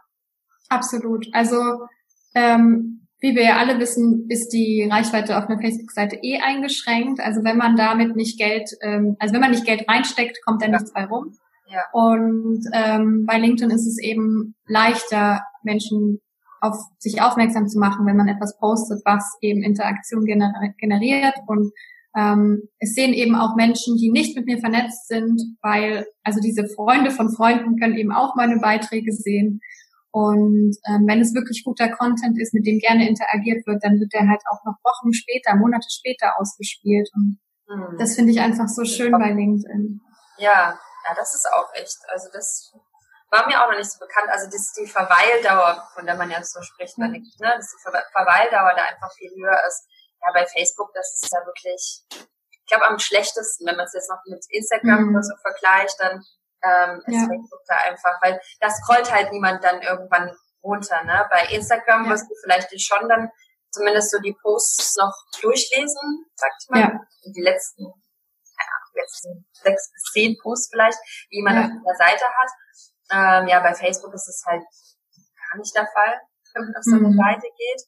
[0.68, 1.26] Absolut.
[1.32, 1.86] Also
[2.34, 7.20] ähm, wie wir ja alle wissen, ist die Reichweite auf einer Facebook-Seite eh eingeschränkt.
[7.20, 10.68] Also wenn man damit nicht Geld, ähm, also wenn man nicht Geld reinsteckt, kommt da
[10.68, 11.32] nichts bei rum.
[11.66, 11.84] Ja.
[11.94, 16.20] Und ähm, bei LinkedIn ist es eben leichter, Menschen
[16.60, 21.34] auf sich aufmerksam zu machen, wenn man etwas postet, was eben Interaktion gener generiert.
[21.46, 21.72] Und
[22.14, 26.66] ähm, es sehen eben auch Menschen, die nicht mit mir vernetzt sind, weil also diese
[26.66, 29.60] Freunde von Freunden können eben auch meine Beiträge sehen.
[30.14, 34.14] Und ähm, wenn es wirklich guter Content ist, mit dem gerne interagiert wird, dann wird
[34.14, 37.10] der halt auch noch Wochen später, Monate später ausgespielt.
[37.18, 37.98] Und mhm.
[37.98, 40.00] das finde ich einfach so schön bei LinkedIn.
[40.38, 41.98] Ja, ja, das ist auch echt.
[42.06, 42.70] Also das
[43.28, 44.30] war mir auch noch nicht so bekannt.
[44.30, 47.10] Also das ist die Verweildauer, von der man ja so spricht, mhm.
[47.10, 47.50] nicht, ne?
[47.56, 49.82] dass die Ver Verweildauer da einfach viel höher ist.
[50.22, 54.08] Ja, bei Facebook, das ist ja wirklich, ich glaube, am schlechtesten, wenn man es jetzt
[54.08, 55.10] noch mit Instagram mhm.
[55.10, 56.22] oder so vergleicht, dann
[56.64, 57.26] ähm, ist ja.
[57.28, 61.02] Facebook da einfach, weil das scrollt halt niemand dann irgendwann runter.
[61.04, 61.26] Ne?
[61.30, 62.10] Bei Instagram ja.
[62.10, 63.30] wirst du vielleicht schon dann
[63.70, 66.80] zumindest so die Posts noch durchlesen, sag ich mal.
[66.80, 67.00] Ja.
[67.24, 70.98] Die letzten, ja, letzten sechs bis zehn Posts vielleicht,
[71.30, 71.62] die man ja.
[71.62, 72.50] auf der Seite hat.
[73.10, 76.20] Ähm, ja, bei Facebook ist es halt gar nicht der Fall,
[76.54, 77.18] wenn man auf so eine mhm.
[77.18, 77.82] Seite geht.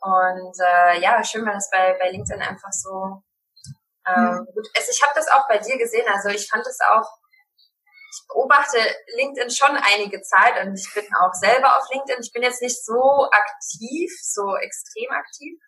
[0.00, 3.22] Und äh, ja, schön, wenn das bei, bei LinkedIn einfach so
[4.06, 4.46] ähm, mhm.
[4.54, 4.68] gut.
[4.76, 6.06] Also ich habe das auch bei dir gesehen.
[6.12, 7.08] Also ich fand es auch
[8.14, 8.78] ich beobachte
[9.16, 12.22] LinkedIn schon einige Zeit und ich bin auch selber auf LinkedIn.
[12.22, 15.58] Ich bin jetzt nicht so aktiv, so extrem aktiv,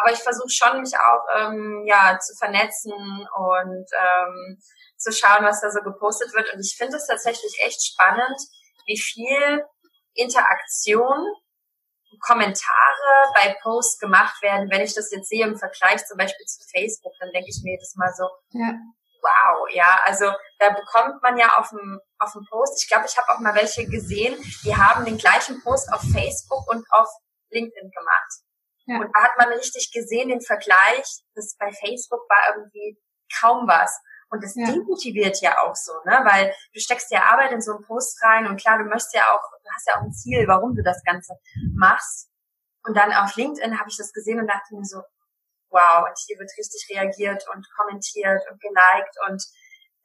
[0.00, 4.58] aber ich versuche schon, mich auch ähm, ja zu vernetzen und ähm,
[4.98, 6.52] zu schauen, was da so gepostet wird.
[6.52, 8.38] Und ich finde es tatsächlich echt spannend,
[8.86, 9.64] wie viel
[10.14, 11.24] Interaktion,
[12.20, 14.70] Kommentare bei Posts gemacht werden.
[14.70, 17.76] Wenn ich das jetzt sehe im Vergleich zum Beispiel zu Facebook, dann denke ich mir
[17.78, 18.74] das mal so, ja
[19.24, 23.16] wow, ja, also da bekommt man ja auf dem, auf dem Post, ich glaube, ich
[23.16, 27.08] habe auch mal welche gesehen, die haben den gleichen Post auf Facebook und auf
[27.50, 28.32] LinkedIn gemacht.
[28.86, 28.98] Ja.
[28.98, 32.98] Und da hat man richtig gesehen, den Vergleich, das bei Facebook war irgendwie
[33.40, 33.98] kaum was.
[34.30, 34.66] Und das ja.
[34.66, 36.20] demotiviert ja auch so, ne?
[36.24, 39.22] Weil du steckst ja Arbeit in so einen Post rein und klar, du möchtest ja
[39.30, 41.34] auch, du hast ja auch ein Ziel, warum du das Ganze
[41.74, 42.30] machst.
[42.84, 45.02] Und dann auf LinkedIn habe ich das gesehen und dachte mir so,
[45.74, 49.42] wow, und hier wird richtig reagiert und kommentiert und geliked und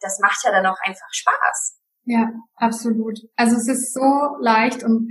[0.01, 1.77] das macht ja dann auch einfach Spaß.
[2.05, 3.19] Ja, absolut.
[3.35, 5.09] Also es ist so leicht und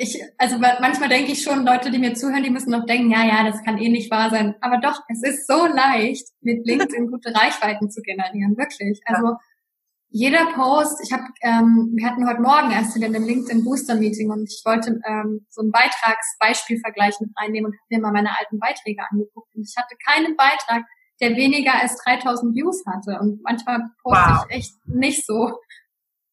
[0.00, 3.24] ich, also manchmal denke ich schon, Leute, die mir zuhören, die müssen noch denken, ja,
[3.24, 4.54] ja, das kann eh nicht wahr sein.
[4.60, 9.00] Aber doch, es ist so leicht, mit LinkedIn gute Reichweiten zu generieren, wirklich.
[9.06, 9.36] Also
[10.10, 14.30] jeder Post, ich habe, ähm, wir hatten heute Morgen erst in dem LinkedIn Booster Meeting
[14.30, 18.58] und ich wollte ähm, so einen Beitragsbeispielvergleich mit reinnehmen und habe mir mal meine alten
[18.58, 20.84] Beiträge angeguckt und ich hatte keinen Beitrag,
[21.20, 24.46] der weniger als 3000 Views hatte und manchmal poste wow.
[24.48, 25.52] ich echt nicht so,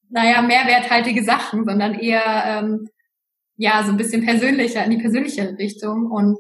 [0.09, 2.87] naja, mehrwerthaltige Sachen, sondern eher ähm,
[3.57, 6.37] ja so ein bisschen persönlicher in die persönliche Richtung und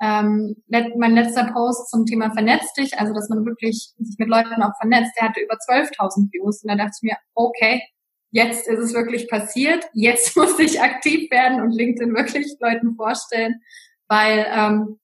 [0.00, 4.62] ähm, mein letzter Post zum Thema vernetzt dich, also dass man wirklich sich mit Leuten
[4.62, 7.82] auch vernetzt, der hatte über 12.000 Views und da dachte ich mir, okay,
[8.30, 13.60] jetzt ist es wirklich passiert, jetzt muss ich aktiv werden und LinkedIn wirklich Leuten vorstellen,
[14.08, 14.98] weil ähm,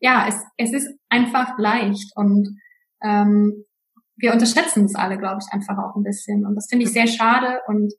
[0.00, 2.48] ja, es, es ist einfach leicht und
[3.02, 3.64] ähm,
[4.16, 6.44] wir unterschätzen es alle, glaube ich, einfach auch ein bisschen.
[6.44, 7.92] Und das finde ich sehr schade und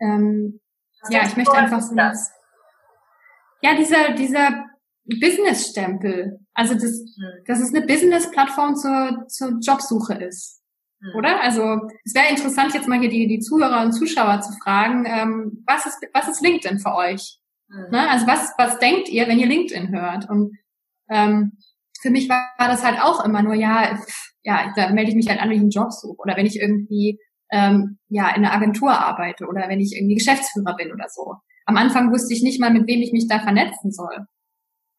[0.00, 0.60] ähm,
[1.08, 4.66] ja, ich möchte einfach so, ja, dieser, dieser
[5.04, 6.38] Business-Stempel.
[6.54, 7.44] Also das, mhm.
[7.46, 10.62] dass es eine Business-Plattform zur, zur Jobsuche ist.
[11.00, 11.16] Mhm.
[11.16, 11.42] Oder?
[11.42, 15.64] Also es wäre interessant, jetzt mal hier die, die Zuhörer und Zuschauer zu fragen, ähm,
[15.66, 17.38] was, ist, was ist LinkedIn für euch?
[17.68, 17.90] Mhm.
[17.90, 18.10] Ne?
[18.10, 20.28] Also was, was denkt ihr, wenn ihr LinkedIn hört?
[20.28, 20.56] Und
[21.10, 21.58] ähm,
[22.00, 23.98] für mich war, war das halt auch immer nur, ja,
[24.42, 26.58] ja, da melde ich mich halt an, wenn ich einen Job suche oder wenn ich
[26.58, 27.18] irgendwie
[27.52, 31.34] ähm, ja in einer Agentur arbeite oder wenn ich irgendwie Geschäftsführer bin oder so.
[31.66, 34.26] Am Anfang wusste ich nicht mal, mit wem ich mich da vernetzen soll.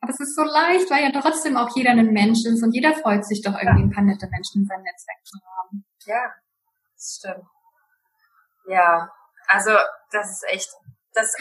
[0.03, 2.93] Aber es ist so leicht, weil ja trotzdem auch jeder ein Mensch ist und jeder
[2.93, 5.85] freut sich doch irgendwie ein paar nette Menschen in seinem Netzwerk zu haben.
[6.03, 6.33] Ja,
[6.93, 7.47] das stimmt.
[8.67, 9.09] Ja,
[9.47, 9.71] also
[10.11, 10.69] das ist echt,
[11.13, 11.33] das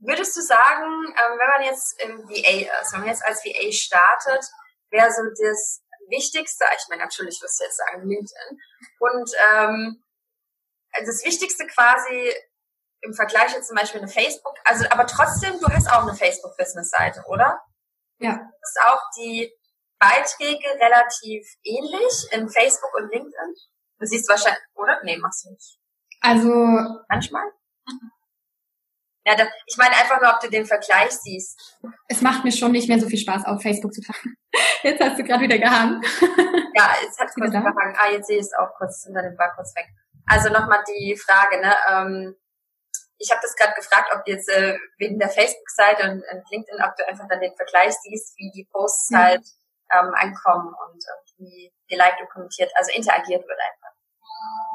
[0.00, 3.72] würdest du sagen, ähm, wenn man jetzt im VA ist, wenn man jetzt als VA
[3.72, 4.44] startet,
[4.90, 8.58] wäre so das Wichtigste, ich meine, natürlich wirst du jetzt sagen LinkedIn,
[8.98, 10.04] und ähm,
[10.92, 12.34] das Wichtigste quasi
[13.00, 17.24] im Vergleich jetzt zum Beispiel eine Facebook, also aber trotzdem, du hast auch eine Facebook-Business-Seite,
[17.26, 17.62] oder?
[18.20, 18.32] Ja.
[18.60, 19.50] Ist auch die
[19.98, 23.54] Beiträge relativ ähnlich in Facebook und LinkedIn?
[23.98, 25.00] Du siehst wahrscheinlich, oder?
[25.04, 25.78] Nee, machst du nicht.
[26.20, 26.50] Also.
[27.08, 27.44] Manchmal?
[29.26, 31.78] Ja, da, ich meine einfach nur, ob du den Vergleich siehst.
[32.08, 34.34] Es macht mir schon nicht mehr so viel Spaß, auf Facebook zu fahren.
[34.82, 36.00] Jetzt hast du gerade wieder gehangen.
[36.74, 37.96] ja, jetzt hat es kurz gehangen.
[37.98, 39.86] Ah, jetzt sehe ich es auch kurz, dem war kurz weg.
[40.26, 41.74] Also nochmal die Frage, ne?
[41.86, 42.34] Ähm,
[43.20, 46.96] ich habe das gerade gefragt, ob jetzt äh, wegen der Facebook-Seite und, und, LinkedIn, ob
[46.96, 49.16] du einfach dann den Vergleich siehst, wie die Posts mhm.
[49.16, 49.46] halt
[49.92, 53.94] ähm, ankommen und, und wie geliked und kommentiert, also interagiert wird einfach.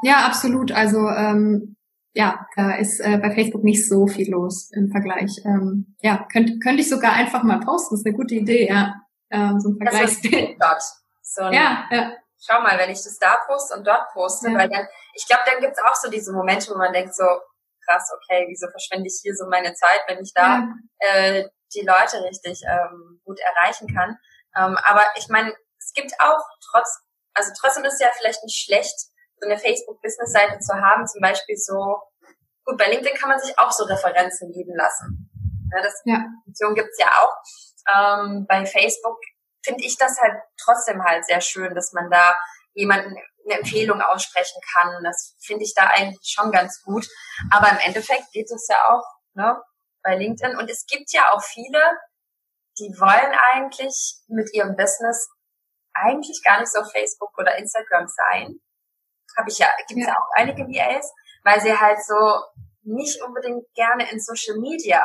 [0.02, 0.70] Ja, absolut.
[0.70, 1.76] Also ähm,
[2.12, 5.42] ja, da ist äh, bei Facebook nicht so viel los im Vergleich.
[5.44, 7.94] Ähm, ja, könnte könnte ich sogar einfach mal posten.
[7.94, 8.94] Das ist eine gute Idee, ja.
[9.30, 10.56] Ähm, so ein Vergleichsbild.
[11.22, 12.12] So ein, ja, ja.
[12.38, 14.58] Schau mal, wenn ich das da poste und dort poste, ja.
[14.58, 17.24] weil dann, ich glaube, dann gibt's auch so diese Momente, wo man denkt so,
[17.86, 20.68] krass, okay, wieso verschwende ich hier so meine Zeit, wenn ich da ja.
[20.98, 24.16] äh, die Leute richtig ähm, gut erreichen kann.
[24.56, 27.00] Ähm, aber ich meine, es gibt auch trotz,
[27.34, 28.94] also trotzdem ist es ja vielleicht nicht schlecht,
[29.38, 32.00] so eine Facebook-Business-Seite zu haben, zum Beispiel so,
[32.64, 35.30] gut, bei LinkedIn kann man sich auch so Referenzen geben lassen.
[35.72, 36.24] Ja, das ja.
[36.44, 37.36] Funktion gibt's ja auch.
[37.92, 39.18] Ähm, bei Facebook
[39.62, 42.36] finde ich das halt trotzdem halt sehr schön, dass man da
[42.76, 45.02] jemanden eine Empfehlung aussprechen kann.
[45.02, 47.06] Das finde ich da eigentlich schon ganz gut.
[47.50, 49.60] Aber im Endeffekt geht es ja auch ne,
[50.02, 50.56] bei LinkedIn.
[50.56, 51.80] Und es gibt ja auch viele,
[52.78, 55.28] die wollen eigentlich mit ihrem Business
[55.94, 58.60] eigentlich gar nicht so Facebook oder Instagram sein.
[59.36, 60.12] Habe ich ja, gibt es ja.
[60.12, 61.10] ja auch einige VAs,
[61.44, 62.42] weil sie halt so
[62.82, 65.02] nicht unbedingt gerne in Social Media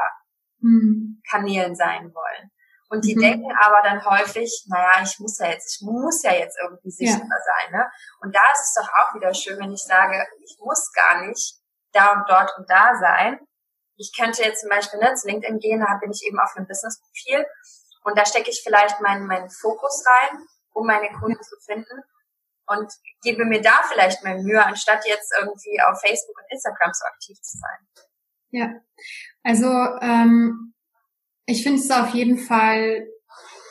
[0.60, 1.22] hm.
[1.30, 2.52] Kanälen sein wollen.
[2.92, 3.22] Und die mhm.
[3.22, 7.40] denken aber dann häufig, naja, ich muss ja jetzt, ich muss ja jetzt irgendwie sichtbar
[7.40, 7.46] ja.
[7.46, 7.72] sein.
[7.72, 7.92] Ne?
[8.20, 11.56] Und da ist es doch auch wieder schön, wenn ich sage, ich muss gar nicht
[11.94, 13.40] da und dort und da sein.
[13.96, 16.68] Ich könnte jetzt zum Beispiel ne, zu LinkedIn gehen, da bin ich eben auf einem
[16.68, 17.46] Business-Profil
[18.04, 22.04] und da stecke ich vielleicht meinen, meinen Fokus rein, um meine Kunden zu finden
[22.66, 22.92] und
[23.24, 27.40] gebe mir da vielleicht mehr Mühe, anstatt jetzt irgendwie auf Facebook und Instagram so aktiv
[27.42, 27.88] zu sein.
[28.50, 28.70] Ja,
[29.44, 29.68] also
[30.02, 30.74] ähm,
[31.52, 33.08] ich finde es auf jeden Fall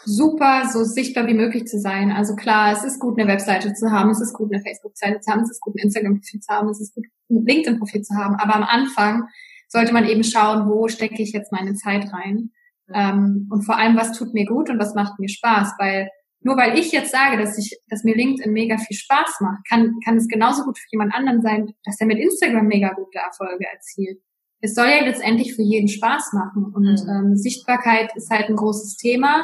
[0.04, 2.10] super, so sichtbar wie möglich zu sein.
[2.10, 5.32] Also klar, es ist gut, eine Webseite zu haben, es ist gut, eine Facebook-Seite zu
[5.32, 8.36] haben, es ist gut, ein Instagram-Profil zu haben, es ist gut, ein LinkedIn-Profil zu haben.
[8.36, 9.24] Aber am Anfang
[9.68, 12.50] sollte man eben schauen, wo stecke ich jetzt meine Zeit rein.
[12.92, 16.08] Ähm, und vor allem, was tut mir gut und was macht mir Spaß, weil
[16.42, 19.94] nur weil ich jetzt sage, dass ich, dass mir LinkedIn mega viel Spaß macht, kann,
[20.04, 23.66] kann es genauso gut für jemand anderen sein, dass er mit Instagram mega gute Erfolge
[23.70, 24.20] erzielt
[24.60, 26.72] es soll ja letztendlich für jeden Spaß machen.
[26.74, 27.08] Und mhm.
[27.08, 29.42] ähm, Sichtbarkeit ist halt ein großes Thema.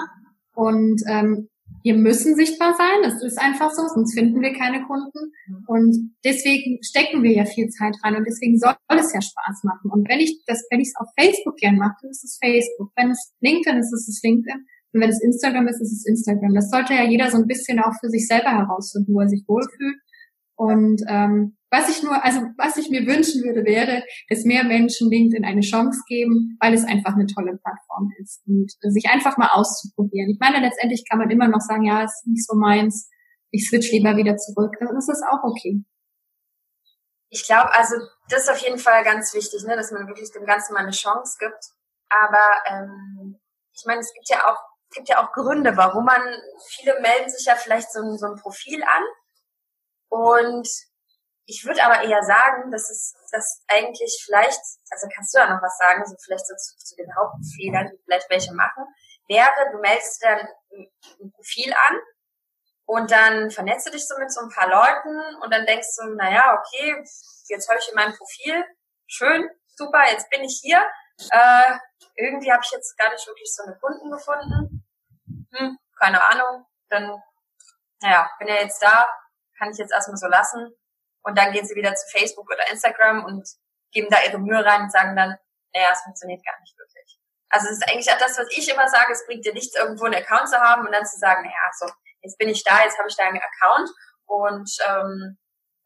[0.55, 1.49] Und ähm,
[1.83, 3.03] wir müssen sichtbar sein.
[3.03, 5.33] Das ist einfach so, sonst finden wir keine Kunden.
[5.47, 5.65] Mhm.
[5.67, 9.91] Und deswegen stecken wir ja viel Zeit rein und deswegen soll es ja Spaß machen.
[9.91, 12.91] Und wenn ich das, wenn ich es auf Facebook gern mache, dann ist es Facebook.
[12.97, 14.67] Wenn es LinkedIn ist, ist es LinkedIn.
[14.93, 16.55] Und wenn es Instagram ist, ist es Instagram.
[16.55, 19.45] Das sollte ja jeder so ein bisschen auch für sich selber herausfinden, wo er sich
[19.47, 19.97] wohlfühlt.
[20.57, 25.11] Und ähm, was ich nur, also was ich mir wünschen würde, wäre, dass mehr Menschen
[25.11, 29.51] LinkedIn eine Chance geben, weil es einfach eine tolle Plattform ist und sich einfach mal
[29.53, 30.31] auszuprobieren.
[30.31, 33.11] Ich meine, letztendlich kann man immer noch sagen, ja, ist nicht so meins,
[33.51, 34.75] ich switch lieber wieder zurück.
[34.81, 35.85] Dann ist das auch okay.
[37.29, 37.97] Ich glaube, also
[38.31, 40.93] das ist auf jeden Fall ganz wichtig, ne, dass man wirklich dem Ganzen mal eine
[40.93, 41.73] Chance gibt.
[42.09, 43.39] Aber ähm,
[43.75, 44.59] ich meine, es gibt ja auch
[44.95, 46.23] gibt ja auch Gründe, warum man
[46.69, 49.03] viele melden sich ja vielleicht so, so ein Profil an
[50.09, 50.69] und
[51.49, 55.63] ich würde aber eher sagen, dass es das eigentlich vielleicht, also kannst du ja noch
[55.63, 58.85] was sagen, so vielleicht so zu, zu den Hauptfehlern, die vielleicht welche machen,
[59.29, 60.41] wäre, du meldest dann
[61.21, 62.01] ein Profil an
[62.87, 66.15] und dann vernetzt du dich so mit so ein paar Leuten und dann denkst du,
[66.15, 66.97] naja, okay,
[67.49, 68.65] jetzt habe ich in meinem Profil,
[69.07, 70.85] schön, super, jetzt bin ich hier.
[71.31, 71.79] Äh,
[72.17, 74.85] irgendwie habe ich jetzt gar nicht wirklich so eine Kunden gefunden.
[75.53, 76.67] Hm, keine Ahnung.
[76.89, 77.23] Dann,
[78.01, 79.09] naja, bin ja jetzt da,
[79.59, 80.71] kann ich jetzt erstmal so lassen.
[81.23, 83.49] Und dann gehen sie wieder zu Facebook oder Instagram und
[83.93, 85.37] geben da ihre Mühe rein und sagen dann,
[85.75, 87.19] naja, es funktioniert gar nicht wirklich.
[87.49, 90.05] Also es ist eigentlich auch das, was ich immer sage, es bringt dir nichts, irgendwo
[90.05, 91.87] einen Account zu haben und dann zu sagen, naja, so,
[92.23, 93.91] jetzt bin ich da, jetzt habe ich da einen Account
[94.27, 95.39] und ähm,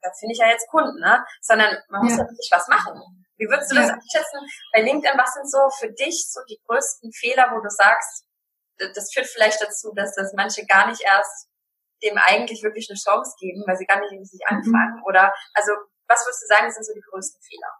[0.02, 1.24] da finde ich ja jetzt Kunden, ne?
[1.42, 3.00] Sondern man muss ja, wirklich was machen.
[3.36, 3.94] Wie würdest du das ja.
[3.94, 4.40] einschätzen?
[4.72, 8.24] Bei LinkedIn, was sind so für dich so die größten Fehler, wo du sagst,
[8.78, 11.49] das führt vielleicht dazu, dass das manche gar nicht erst
[12.02, 14.56] dem eigentlich wirklich eine Chance geben, weil sie gar nicht richtig mhm.
[14.56, 14.96] anfangen?
[14.96, 15.04] Mhm.
[15.04, 15.72] Oder also
[16.08, 17.72] was würdest du sagen, sind so die größten Fehler?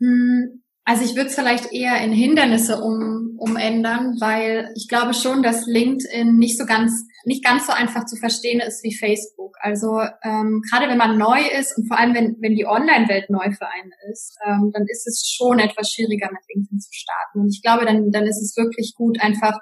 [0.00, 5.42] Hm, also ich würde es vielleicht eher in Hindernisse um, umändern, weil ich glaube schon,
[5.42, 9.56] dass LinkedIn nicht so ganz, nicht ganz so einfach zu verstehen ist wie Facebook.
[9.60, 13.50] Also ähm, gerade wenn man neu ist und vor allem wenn, wenn die Online-Welt neu
[13.52, 17.40] für einen ist, ähm, dann ist es schon etwas schwieriger mit LinkedIn zu starten.
[17.40, 19.58] Und ich glaube, dann, dann ist es wirklich gut, einfach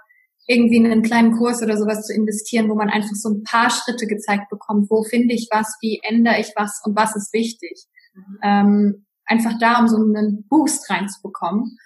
[0.53, 3.71] irgendwie in einen kleinen Kurs oder sowas zu investieren, wo man einfach so ein paar
[3.71, 7.87] Schritte gezeigt bekommt, wo finde ich was, wie ändere ich was und was ist wichtig.
[8.15, 8.39] Mhm.
[8.43, 11.79] Ähm, einfach da, um so einen Boost reinzubekommen.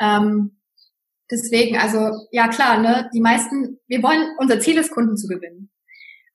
[0.00, 0.58] Ähm,
[1.30, 5.70] deswegen, also ja klar, ne, die meisten, wir wollen, unser Ziel ist, Kunden zu gewinnen.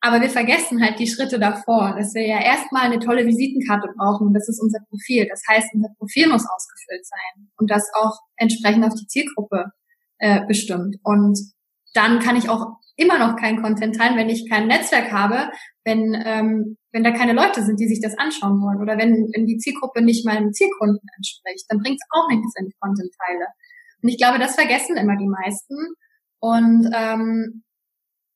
[0.02, 4.34] Aber wir vergessen halt die Schritte davor, dass wir ja erstmal eine tolle Visitenkarte brauchen.
[4.34, 5.28] Das ist unser Profil.
[5.28, 9.72] Das heißt, unser Profil muss ausgefüllt sein und das auch entsprechend auf die Zielgruppe
[10.20, 10.98] äh, bestimmt.
[11.04, 11.40] Und
[11.96, 15.50] dann kann ich auch immer noch keinen Content teilen, wenn ich kein Netzwerk habe,
[15.84, 19.46] wenn, ähm, wenn da keine Leute sind, die sich das anschauen wollen oder wenn, wenn
[19.46, 23.46] die Zielgruppe nicht meinem Zielkunden entspricht, dann bringt es auch nichts, wenn ich Content teile.
[24.02, 25.76] Und ich glaube, das vergessen immer die meisten.
[26.40, 27.64] Und ähm,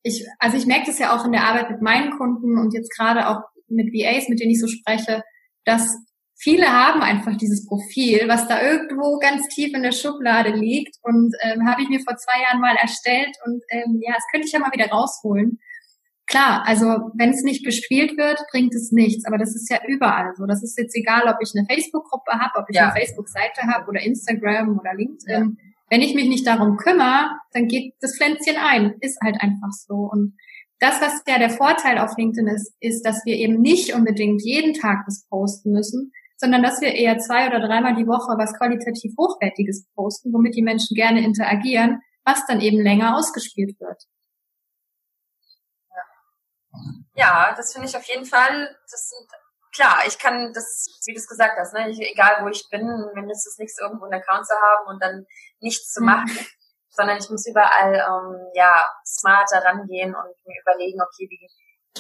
[0.03, 2.95] ich, also ich merke das ja auch in der Arbeit mit meinen Kunden und jetzt
[2.95, 5.23] gerade auch mit VAs, mit denen ich so spreche,
[5.65, 5.95] dass
[6.39, 11.35] viele haben einfach dieses Profil, was da irgendwo ganz tief in der Schublade liegt und
[11.41, 14.53] ähm, habe ich mir vor zwei Jahren mal erstellt und ähm, ja, das könnte ich
[14.53, 15.59] ja mal wieder rausholen.
[16.27, 20.31] Klar, also wenn es nicht bespielt wird, bringt es nichts, aber das ist ja überall
[20.35, 20.45] so.
[20.45, 22.83] Das ist jetzt egal, ob ich eine Facebook-Gruppe habe, ob ich ja.
[22.83, 25.57] eine Facebook-Seite habe oder Instagram oder LinkedIn.
[25.57, 25.65] Ja.
[25.89, 28.93] Wenn ich mich nicht darum kümmere, dann geht das Pflänzchen ein.
[29.01, 29.95] Ist halt einfach so.
[29.95, 30.35] Und
[30.79, 34.75] das, was ja der Vorteil auf LinkedIn ist, ist, dass wir eben nicht unbedingt jeden
[34.75, 39.13] Tag das posten müssen, sondern dass wir eher zwei oder dreimal die Woche was qualitativ
[39.19, 44.01] Hochwertiges posten, womit die Menschen gerne interagieren, was dann eben länger ausgespielt wird.
[47.15, 49.27] Ja, das finde ich auf jeden Fall, das sind,
[49.75, 52.87] klar, ich kann das, wie du es gesagt hast, ne, ich, egal wo ich bin,
[53.13, 55.25] mindestens nichts irgendwo einen Account zu haben und dann
[55.59, 56.05] nichts zu mhm.
[56.05, 56.47] machen, mhm.
[56.89, 61.49] sondern ich muss überall, ähm, ja, smarter rangehen und mir überlegen, okay, wie,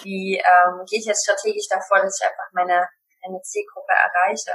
[0.03, 2.87] wie ähm, gehe ich jetzt strategisch davor, dass ich einfach meine
[3.23, 4.53] eine Zielgruppe erreiche.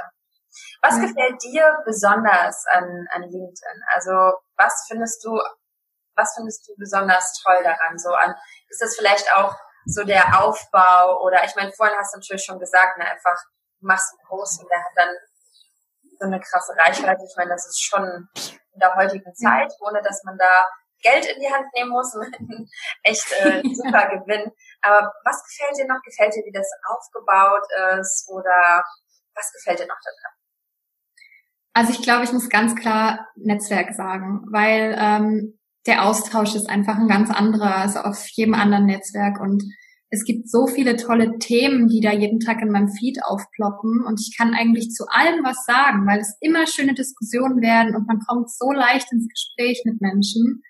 [0.81, 1.07] Was mhm.
[1.07, 3.83] gefällt dir besonders an, an LinkedIn?
[3.93, 4.11] Also
[4.55, 5.39] was findest du,
[6.15, 7.97] was findest du besonders toll daran?
[7.97, 8.35] So an,
[8.69, 12.59] ist das vielleicht auch so der Aufbau oder ich meine, vorhin hast du natürlich schon
[12.59, 13.37] gesagt, ne, einfach
[13.81, 15.15] machst einen Post und der hat dann
[16.19, 17.23] so eine krasse Reichweite.
[17.27, 18.29] Ich meine, das ist schon
[18.73, 19.33] in der heutigen.
[19.35, 20.65] Zeit, ohne dass man da
[21.05, 22.15] Geld in die Hand nehmen muss
[23.03, 24.51] echt äh, super Gewinn.
[24.81, 26.01] Aber was gefällt dir noch?
[26.03, 27.65] Gefällt dir, wie das aufgebaut
[27.99, 28.83] ist oder
[29.35, 30.33] was gefällt dir noch daran?
[31.73, 36.95] Also ich glaube, ich muss ganz klar Netzwerk sagen, weil ähm, der Austausch ist einfach
[36.95, 39.63] ein ganz anderer als auf jedem anderen Netzwerk und
[40.09, 44.03] es gibt so viele tolle Themen, die da jeden Tag in meinem Feed aufploppen.
[44.05, 48.07] Und ich kann eigentlich zu allem was sagen, weil es immer schöne Diskussionen werden und
[48.07, 50.61] man kommt so leicht ins Gespräch mit Menschen.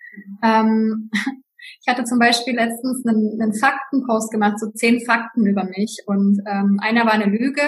[0.42, 1.10] Ähm,
[1.80, 5.98] ich hatte zum Beispiel letztens einen, einen Faktenpost gemacht, so zehn Fakten über mich.
[6.06, 7.62] Und ähm, einer war eine Lüge.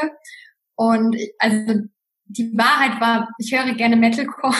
[0.74, 1.82] Und also
[2.26, 4.54] die Wahrheit war, ich höre gerne Metalcore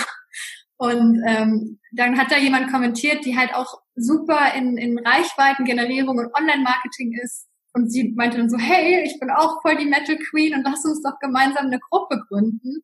[0.79, 6.35] und ähm, dann hat da jemand kommentiert, die halt auch super in, in Reichweitengenerierung und
[6.35, 7.47] Online-Marketing ist.
[7.75, 10.85] Und sie meinte dann so, hey, ich bin auch voll die Metal Queen und lass
[10.85, 12.83] uns doch gemeinsam eine Gruppe gründen.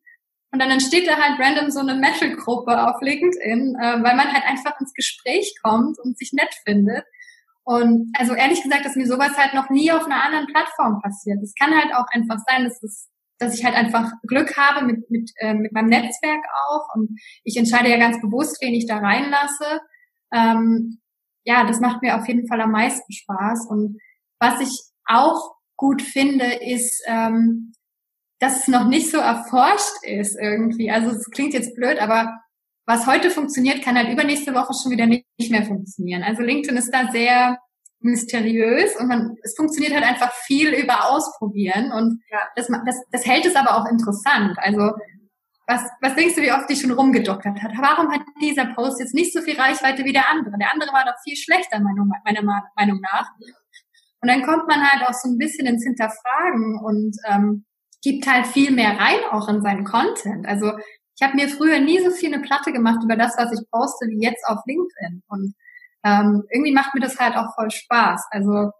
[0.51, 4.45] Und dann entsteht da halt random so eine Metal-Gruppe auf LinkedIn, äh, weil man halt
[4.45, 7.05] einfach ins Gespräch kommt und sich nett findet.
[7.63, 11.41] Und also ehrlich gesagt, dass mir sowas halt noch nie auf einer anderen Plattform passiert.
[11.41, 15.09] Es kann halt auch einfach sein, dass es dass ich halt einfach Glück habe mit,
[15.09, 18.97] mit, äh, mit meinem Netzwerk auch und ich entscheide ja ganz bewusst, wen ich da
[18.97, 19.81] reinlasse.
[20.33, 20.99] Ähm,
[21.43, 23.67] ja, das macht mir auf jeden Fall am meisten Spaß.
[23.69, 23.97] Und
[24.39, 27.73] was ich auch gut finde, ist, ähm,
[28.39, 30.91] dass es noch nicht so erforscht ist irgendwie.
[30.91, 32.33] Also es klingt jetzt blöd, aber
[32.87, 36.23] was heute funktioniert, kann halt übernächste Woche schon wieder nicht mehr funktionieren.
[36.23, 37.57] Also LinkedIn ist da sehr
[38.05, 42.39] mysteriös und man, es funktioniert halt einfach viel über Ausprobieren und ja.
[42.55, 44.57] das, das, das hält es aber auch interessant.
[44.59, 44.91] Also
[45.67, 47.71] was, was denkst du, wie oft die schon rumgedoktert hat?
[47.79, 50.55] Warum hat dieser Post jetzt nicht so viel Reichweite wie der andere?
[50.59, 53.31] Der andere war doch viel schlechter, meiner, meiner Meinung nach.
[54.21, 57.65] Und dann kommt man halt auch so ein bisschen ins Hinterfragen und ähm,
[58.03, 60.47] gibt halt viel mehr rein auch in seinen Content.
[60.47, 60.71] Also
[61.17, 64.05] ich habe mir früher nie so viel eine Platte gemacht über das, was ich poste,
[64.07, 65.23] wie jetzt auf LinkedIn.
[65.27, 65.55] Und
[66.05, 68.27] ähm, irgendwie macht mir das halt auch voll Spaß.
[68.29, 68.71] Also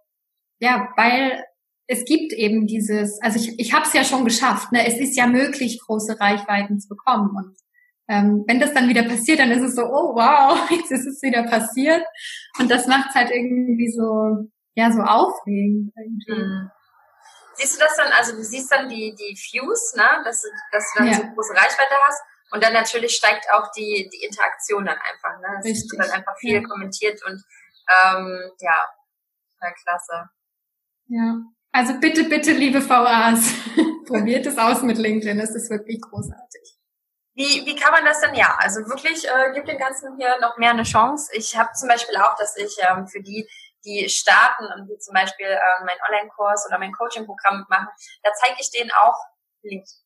[0.60, 1.44] ja, weil
[1.88, 4.86] es gibt eben dieses, also ich, ich habe es ja schon geschafft, ne?
[4.86, 7.30] es ist ja möglich, große Reichweiten zu bekommen.
[7.36, 7.56] Und
[8.08, 11.22] ähm, wenn das dann wieder passiert, dann ist es so, oh wow, jetzt ist es
[11.22, 12.04] wieder passiert.
[12.58, 16.44] Und das macht halt irgendwie so, ja, so aufregend irgendwie.
[16.44, 16.70] Mhm.
[17.54, 20.04] Siehst du das dann, also du siehst dann die, die Views, ne?
[20.24, 20.42] dass,
[20.72, 21.14] dass du dann ja.
[21.14, 25.40] so große Reichweite hast und dann natürlich steigt auch die, die Interaktion dann einfach.
[25.40, 25.56] Ne?
[25.60, 25.98] Es Richtig.
[25.98, 26.62] wird dann einfach viel ja.
[26.62, 27.42] kommentiert und
[27.88, 28.84] ähm, ja,
[29.60, 30.30] na klasse.
[31.08, 31.36] Ja,
[31.72, 33.54] also bitte, bitte, liebe VAs,
[34.06, 36.76] probiert es aus mit LinkedIn, es ist wirklich großartig.
[37.34, 40.56] Wie, wie kann man das denn, ja, also wirklich, äh, gibt dem Ganzen hier noch
[40.56, 41.30] mehr eine Chance.
[41.34, 43.46] Ich habe zum Beispiel auch, dass ich ähm, für die,
[43.84, 47.88] die starten und die zum Beispiel ähm, mein Online-Kurs oder mein Coaching-Programm machen,
[48.22, 49.18] da zeige ich denen auch
[49.62, 50.05] LinkedIn.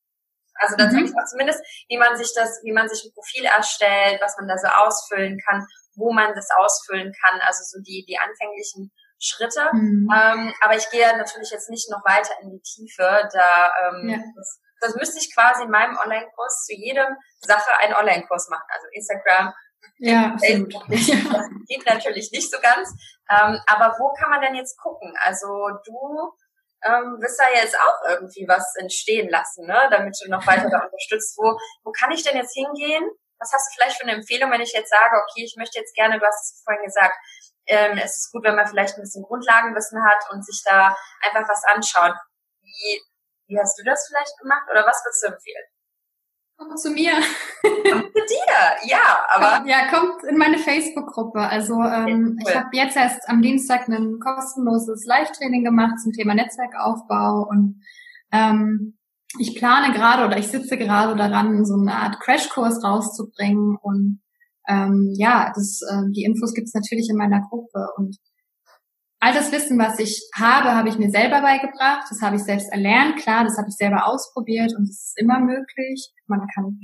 [0.55, 3.44] Also da zeige ich auch zumindest, wie man sich das, wie man sich ein Profil
[3.44, 8.05] erstellt, was man da so ausfüllen kann, wo man das ausfüllen kann, also so die,
[8.09, 9.68] die anfänglichen Schritte.
[9.72, 10.09] Mhm.
[10.14, 13.28] Ähm, aber ich gehe natürlich jetzt nicht noch weiter in die Tiefe.
[13.32, 14.18] Da ähm, ja.
[14.36, 18.66] das, das müsste ich quasi in meinem Online-Kurs zu jedem Sache einen Online-Kurs machen.
[18.68, 19.53] Also Instagram,
[19.98, 20.74] ja, absolut.
[20.88, 22.90] Das geht natürlich nicht so ganz.
[23.30, 25.14] Ähm, aber wo kann man denn jetzt gucken?
[25.20, 25.46] Also
[25.84, 26.32] du
[26.85, 29.89] ähm, wirst da jetzt auch irgendwie was entstehen lassen, ne?
[29.91, 31.37] damit du noch weiter da unterstützt.
[31.39, 33.05] Wo, wo kann ich denn jetzt hingehen?
[33.39, 35.95] Was hast du vielleicht für eine Empfehlung, wenn ich jetzt sage, okay, ich möchte jetzt
[35.95, 37.16] gerne, du hast es vorhin gesagt,
[37.66, 41.49] ähm, es ist gut, wenn man vielleicht ein bisschen Grundlagenwissen hat und sich da einfach
[41.49, 42.16] was anschaut.
[42.62, 43.03] Wie,
[43.47, 45.66] wie hast du das vielleicht gemacht oder was würdest du empfehlen?
[46.61, 47.12] Komm zu mir.
[47.62, 49.66] Komm zu dir, ja, aber.
[49.66, 51.40] Ja, kommt in meine Facebook-Gruppe.
[51.40, 52.44] Also ähm, cool.
[52.46, 57.80] ich habe jetzt erst am Dienstag ein kostenloses Live-Training gemacht zum Thema Netzwerkaufbau und
[58.30, 58.98] ähm,
[59.38, 64.20] ich plane gerade oder ich sitze gerade daran, so eine Art Crashkurs rauszubringen und
[64.68, 68.18] ähm, ja, das, äh, die Infos gibt's natürlich in meiner Gruppe und
[69.21, 72.07] all das Wissen, was ich habe, habe ich mir selber beigebracht.
[72.09, 73.16] Das habe ich selbst erlernt.
[73.16, 76.11] Klar, das habe ich selber ausprobiert und es ist immer möglich.
[76.27, 76.79] Man kann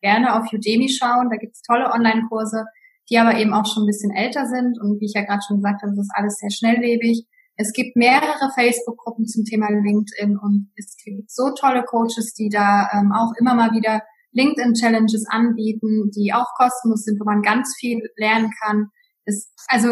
[0.00, 1.28] gerne auf Udemy schauen.
[1.30, 2.64] Da gibt's tolle Online-Kurse,
[3.10, 4.80] die aber eben auch schon ein bisschen älter sind.
[4.80, 7.26] Und wie ich ja gerade schon gesagt habe, das ist alles sehr schnelllebig.
[7.56, 12.88] Es gibt mehrere Facebook-Gruppen zum Thema LinkedIn und es gibt so tolle Coaches, die da
[12.94, 14.00] ähm, auch immer mal wieder
[14.32, 18.88] LinkedIn-Challenges anbieten, die auch kostenlos sind, wo man ganz viel lernen kann.
[19.26, 19.90] Es, also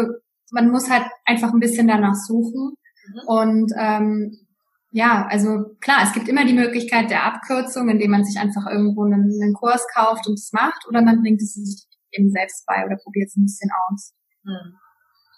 [0.51, 2.75] man muss halt einfach ein bisschen danach suchen.
[3.07, 3.27] Mhm.
[3.27, 4.47] Und ähm,
[4.91, 9.05] ja, also klar, es gibt immer die Möglichkeit der Abkürzung, indem man sich einfach irgendwo
[9.05, 12.85] einen, einen Kurs kauft und es macht, oder man bringt es sich eben selbst bei
[12.85, 14.13] oder probiert es ein bisschen aus.
[14.43, 14.77] Mhm.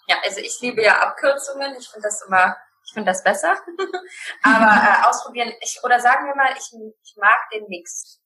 [0.08, 1.74] Ja, also ich liebe ja Abkürzungen.
[1.78, 3.56] Ich finde das immer, ich finde das besser.
[4.42, 6.70] Aber äh, ausprobieren, ich, oder sagen wir mal, ich,
[7.02, 8.20] ich mag den Mix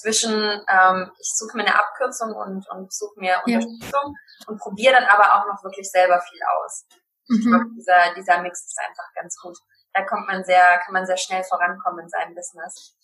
[0.00, 4.46] zwischen, ähm, ich suche mir eine Abkürzung und, und suche mir Unterstützung ja.
[4.48, 6.86] und probiere dann aber auch noch wirklich selber viel aus.
[7.28, 7.38] Mhm.
[7.38, 9.56] Ich glaube, dieser, dieser Mix ist einfach ganz gut.
[9.92, 12.94] Da kommt man sehr, kann man sehr schnell vorankommen in seinem Business.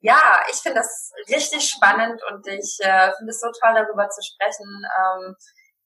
[0.00, 4.20] Ja, ich finde das richtig spannend und ich äh, finde es so toll, darüber zu
[4.22, 4.82] sprechen.
[4.98, 5.36] Ähm,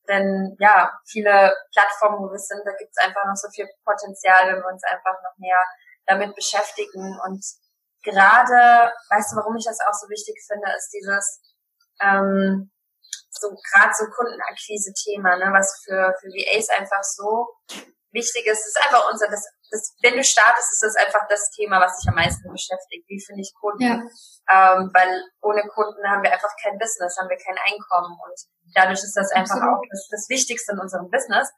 [0.08, 4.48] denn ja, viele Plattformen, wo wir sind, da gibt es einfach noch so viel Potenzial,
[4.48, 5.58] wenn wir uns einfach noch mehr
[6.06, 7.44] damit beschäftigen und
[8.06, 11.42] gerade, weißt du, warum ich das auch so wichtig finde, ist dieses
[12.00, 12.70] ähm,
[13.30, 17.50] so gerade so Kundenakquise-Thema, ne, was für für VAs einfach so
[18.12, 18.60] wichtig ist.
[18.60, 21.98] Es ist einfach unser, das, das, wenn du startest, ist das einfach das Thema, was
[21.98, 23.04] dich am meisten beschäftigt.
[23.08, 23.82] Wie finde ich Kunden?
[23.84, 24.00] Ja.
[24.48, 25.10] Ähm, weil
[25.42, 28.38] ohne Kunden haben wir einfach kein Business, haben wir kein Einkommen und
[28.74, 29.76] dadurch ist das einfach Absolut.
[29.76, 31.50] auch das, das Wichtigste in unserem Business.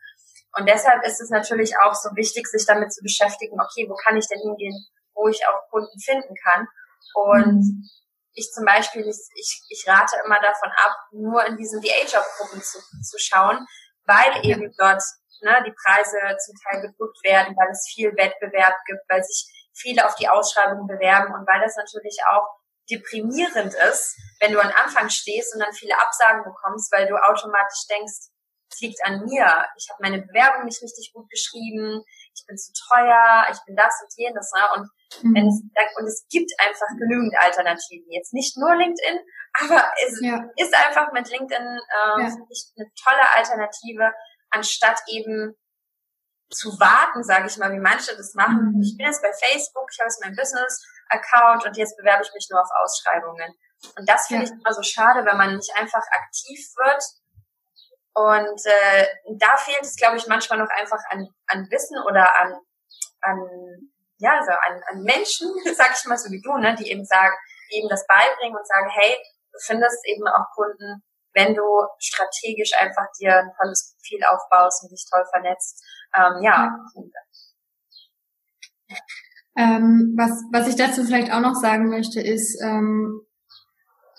[0.57, 4.17] Und deshalb ist es natürlich auch so wichtig, sich damit zu beschäftigen, okay, wo kann
[4.17, 4.75] ich denn hingehen,
[5.19, 6.67] wo ich auch Kunden finden kann.
[7.15, 7.91] Und mhm.
[8.33, 12.79] ich zum Beispiel, ich, ich, ich rate immer davon ab, nur in diesen VA-Job-Gruppen zu,
[13.03, 13.67] zu schauen,
[14.07, 15.03] weil eben dort
[15.43, 20.07] ne, die Preise zum Teil gedrückt werden, weil es viel Wettbewerb gibt, weil sich viele
[20.07, 22.47] auf die Ausschreibung bewerben und weil das natürlich auch
[22.91, 27.87] deprimierend ist, wenn du am Anfang stehst und dann viele Absagen bekommst, weil du automatisch
[27.91, 28.33] denkst,
[28.71, 29.45] es liegt an mir,
[29.77, 32.03] ich habe meine Bewerbung nicht richtig gut geschrieben,
[32.39, 34.51] ich bin zu teuer, ich bin das und jenes.
[34.55, 34.63] Ne?
[34.77, 34.87] Und,
[35.23, 35.35] mhm.
[35.35, 35.63] wenn es,
[35.99, 38.11] und es gibt einfach genügend Alternativen.
[38.11, 39.19] Jetzt nicht nur LinkedIn,
[39.61, 40.45] aber es ja.
[40.57, 42.29] ist einfach mit LinkedIn äh, ja.
[42.29, 44.13] eine tolle Alternative,
[44.51, 45.55] anstatt eben
[46.51, 48.73] zu warten, sage ich mal, wie manche das machen.
[48.75, 48.83] Mhm.
[48.83, 52.49] Ich bin jetzt bei Facebook, ich habe jetzt meinen Business-Account und jetzt bewerbe ich mich
[52.51, 53.53] nur auf Ausschreibungen.
[53.97, 54.51] Und das finde ja.
[54.51, 57.05] ich immer so schade, wenn man nicht einfach aktiv wird
[58.19, 59.07] und äh,
[59.39, 62.55] da fehlt es, glaube ich, manchmal noch einfach an, an Wissen oder an,
[63.21, 67.05] an ja, also an, an Menschen, sag ich mal so wie du, ne, die eben
[67.05, 67.35] sagen,
[67.71, 69.17] die eben das beibringen und sagen, hey,
[69.53, 71.03] du findest eben auch Kunden,
[71.35, 71.63] wenn du
[71.99, 75.85] strategisch einfach dir ein tolles Profil aufbaust und dich toll vernetzt.
[76.17, 76.77] Ähm, ja.
[79.57, 83.23] Ähm, was, was ich dazu vielleicht auch noch sagen möchte, ist, ähm,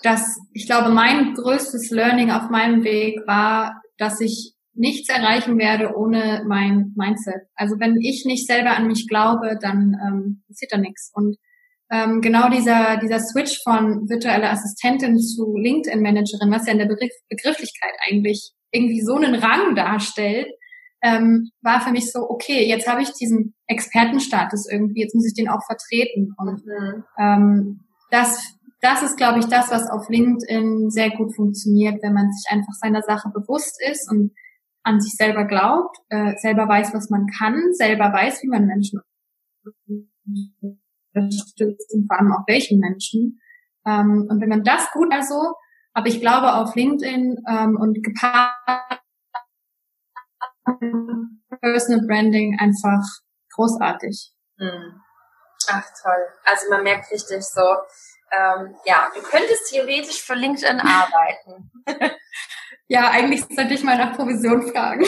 [0.02, 5.94] dass ich glaube, mein größtes Learning auf meinem Weg war, dass ich nichts erreichen werde
[5.94, 7.42] ohne mein Mindset.
[7.54, 11.10] Also wenn ich nicht selber an mich glaube, dann ähm, passiert da nichts.
[11.14, 11.36] Und
[11.92, 17.12] ähm, genau dieser, dieser Switch von virtuelle Assistentin zu LinkedIn-Managerin, was ja in der Begriff,
[17.28, 20.48] Begrifflichkeit eigentlich irgendwie so einen Rang darstellt,
[21.02, 25.34] ähm, war für mich so, okay, jetzt habe ich diesen Expertenstatus irgendwie, jetzt muss ich
[25.34, 26.34] den auch vertreten.
[26.38, 27.04] Und mhm.
[27.18, 27.80] ähm,
[28.10, 28.40] das
[28.80, 32.72] das ist, glaube ich, das, was auf LinkedIn sehr gut funktioniert, wenn man sich einfach
[32.72, 34.32] seiner Sache bewusst ist und
[34.82, 39.00] an sich selber glaubt, äh, selber weiß, was man kann, selber weiß, wie man Menschen
[41.14, 43.40] unterstützt und vor allem auch welchen Menschen.
[43.86, 45.54] Ähm, und wenn man das gut also,
[45.92, 49.00] aber ich glaube auf LinkedIn ähm, und gepaart
[51.60, 53.02] Personal Branding einfach
[53.54, 54.32] großartig.
[54.58, 55.00] Hm.
[55.68, 56.24] Ach toll.
[56.44, 57.62] Also man merkt richtig so,
[58.32, 61.70] ähm, ja, du könntest theoretisch für LinkedIn arbeiten.
[62.88, 65.04] ja, eigentlich sollte ich mal nach Provision fragen.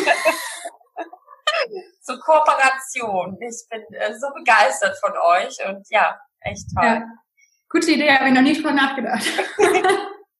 [2.00, 3.38] Zur Kooperation.
[3.40, 6.84] Ich bin äh, so begeistert von euch und ja, echt toll.
[6.84, 7.02] Ja.
[7.68, 9.24] Gute Idee, habe ich noch nicht drüber nachgedacht.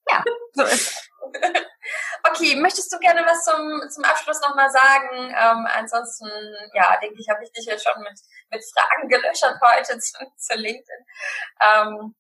[0.09, 1.09] ja, so ist es.
[2.25, 5.35] Okay, möchtest du gerne was zum, zum Abschluss nochmal sagen?
[5.35, 6.29] Ähm, ansonsten,
[6.75, 8.19] ja, denke ich, habe ich dich jetzt schon mit,
[8.51, 11.07] mit Fragen gelöchert heute zu, zu LinkedIn.
[11.61, 12.15] Ähm,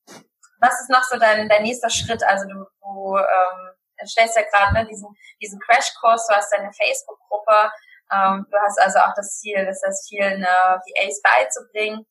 [0.62, 2.22] was ist noch so dein, dein nächster Schritt?
[2.22, 5.08] Also du, du ähm, stellst ja gerade ne, diesen,
[5.42, 7.70] diesen Crashkurs, du hast deine Facebook-Gruppe,
[8.14, 12.06] ähm, du hast also auch das Ziel, das heißt, vielen äh, VAs beizubringen.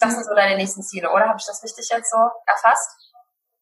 [0.00, 1.28] Das sind so deine nächsten Ziele, oder?
[1.28, 2.90] Habe ich das richtig jetzt so erfasst?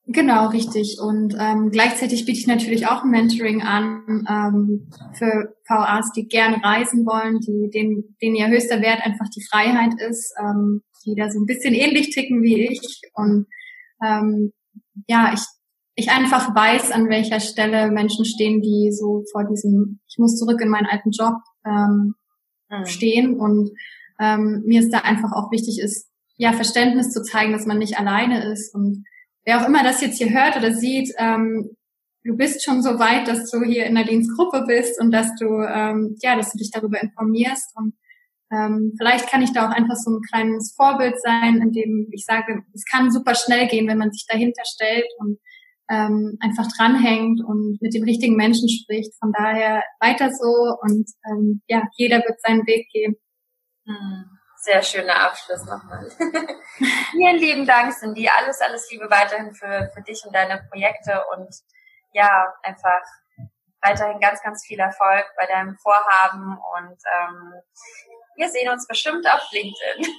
[0.07, 0.99] Genau, richtig.
[1.01, 7.07] Und ähm, gleichzeitig biete ich natürlich auch Mentoring an ähm, für VAs, die gerne reisen
[7.07, 11.39] wollen, die denen, denen ihr höchster Wert einfach die Freiheit ist, ähm, die da so
[11.39, 13.01] ein bisschen ähnlich ticken wie ich.
[13.15, 13.47] Und
[14.03, 14.53] ähm,
[15.07, 15.41] ja, ich,
[15.95, 20.61] ich einfach weiß, an welcher Stelle Menschen stehen, die so vor diesem, ich muss zurück
[20.61, 21.35] in meinen alten Job
[21.65, 22.15] ähm,
[22.69, 22.87] mhm.
[22.87, 23.39] stehen.
[23.39, 23.71] Und
[24.21, 27.99] ähm, mir ist da einfach auch wichtig ist, ja, Verständnis zu zeigen, dass man nicht
[27.99, 29.05] alleine ist und
[29.45, 31.77] wer auch immer das jetzt hier hört oder sieht, ähm,
[32.25, 35.47] du bist schon so weit, dass du hier in der Dienstgruppe bist und dass du,
[35.63, 37.95] ähm, ja, dass du dich darüber informierst und
[38.53, 42.25] ähm, vielleicht kann ich da auch einfach so ein kleines Vorbild sein, in dem ich
[42.27, 45.39] sage, es kann super schnell gehen, wenn man sich dahinter stellt und
[45.91, 49.15] ähm, einfach dranhängt und mit dem richtigen Menschen spricht.
[49.19, 53.17] Von daher weiter so und ähm, ja, jeder wird seinen Weg gehen.
[53.87, 54.39] Hm.
[54.57, 56.09] Sehr schöner Abschluss nochmal.
[57.11, 58.29] Vielen lieben Dank, Cindy.
[58.29, 61.49] Alles, alles Liebe weiterhin für, für dich und deine Projekte und
[62.13, 63.03] ja, einfach
[63.81, 67.55] weiterhin ganz, ganz viel Erfolg bei deinem Vorhaben und ähm,
[68.37, 70.07] wir sehen uns bestimmt auf LinkedIn.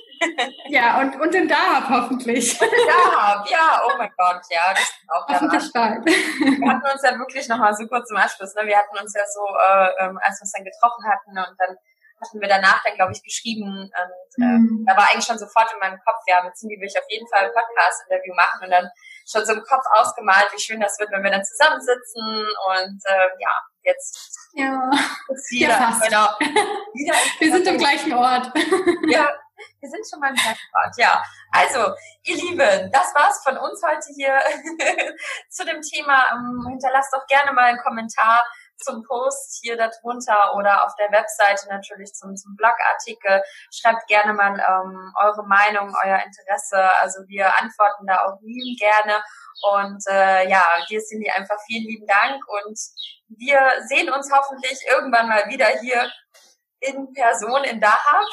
[0.70, 2.54] Ja, und, und in Dahab hoffentlich.
[2.62, 6.06] Und in Dahab, ja, oh mein Gott, ja, das ist auch Hoffentlich bald.
[6.06, 8.66] Wir hatten uns ja wirklich nochmal so kurz zum Abschluss, ne?
[8.66, 11.76] wir hatten uns ja so, äh, ähm, als wir uns dann getroffen hatten und dann
[12.24, 13.68] hatten wir danach dann, glaube ich, geschrieben.
[13.68, 14.86] Und äh, mhm.
[14.88, 17.28] da war eigentlich schon sofort in meinem Kopf, ja, mit Cindy will ich auf jeden
[17.28, 18.90] Fall ein Podcast-Interview machen und dann
[19.30, 23.28] schon so im Kopf ausgemalt, wie schön das wird, wenn wir dann zusammensitzen und äh,
[23.40, 23.54] ja,
[23.84, 24.92] jetzt ja,
[25.50, 26.04] wieder, ja fast.
[26.04, 26.28] Genau,
[26.94, 28.52] wieder wir sind im gleichen Ort.
[29.08, 29.30] ja,
[29.80, 31.24] wir sind schon mal im gleichen Ort, ja.
[31.52, 31.94] Also,
[32.24, 34.40] ihr Lieben, das war's von uns heute hier
[35.50, 36.32] zu dem Thema.
[36.32, 38.46] Ähm, hinterlasst doch gerne mal einen Kommentar
[38.78, 43.44] zum Post hier darunter oder auf der Webseite natürlich zum, zum Blogartikel.
[43.72, 46.82] Schreibt gerne mal ähm, eure Meinung, euer Interesse.
[47.00, 49.24] Also wir antworten da auch lieben gerne.
[49.72, 52.78] Und äh, ja, dir sind die einfach vielen lieben Dank und
[53.38, 56.12] wir sehen uns hoffentlich irgendwann mal wieder hier
[56.80, 58.26] in Person in Dahab.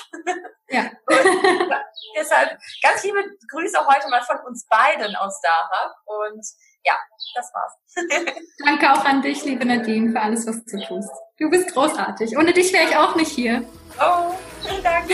[0.69, 0.83] Ja.
[1.07, 1.75] und
[2.17, 6.45] deshalb ganz liebe Grüße heute mal von uns beiden aus Dahab und
[6.85, 6.95] ja,
[7.35, 7.73] das war's.
[8.65, 11.11] Danke auch an dich, liebe Nadine, für alles, was du tust.
[11.39, 12.37] Du bist großartig.
[12.37, 13.65] Ohne dich wäre ich auch nicht hier.
[13.99, 14.35] Oh,
[14.67, 15.09] vielen Dank.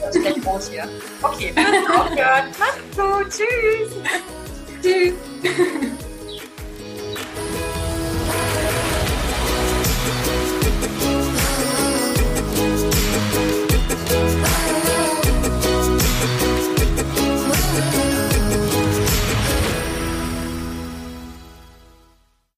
[0.00, 0.88] Das ist gleich groß hier.
[1.22, 2.50] Okay, wir müssen aufhören.
[2.58, 3.30] Macht's gut.
[3.30, 3.92] Tschüss.
[4.82, 5.14] Tschüss.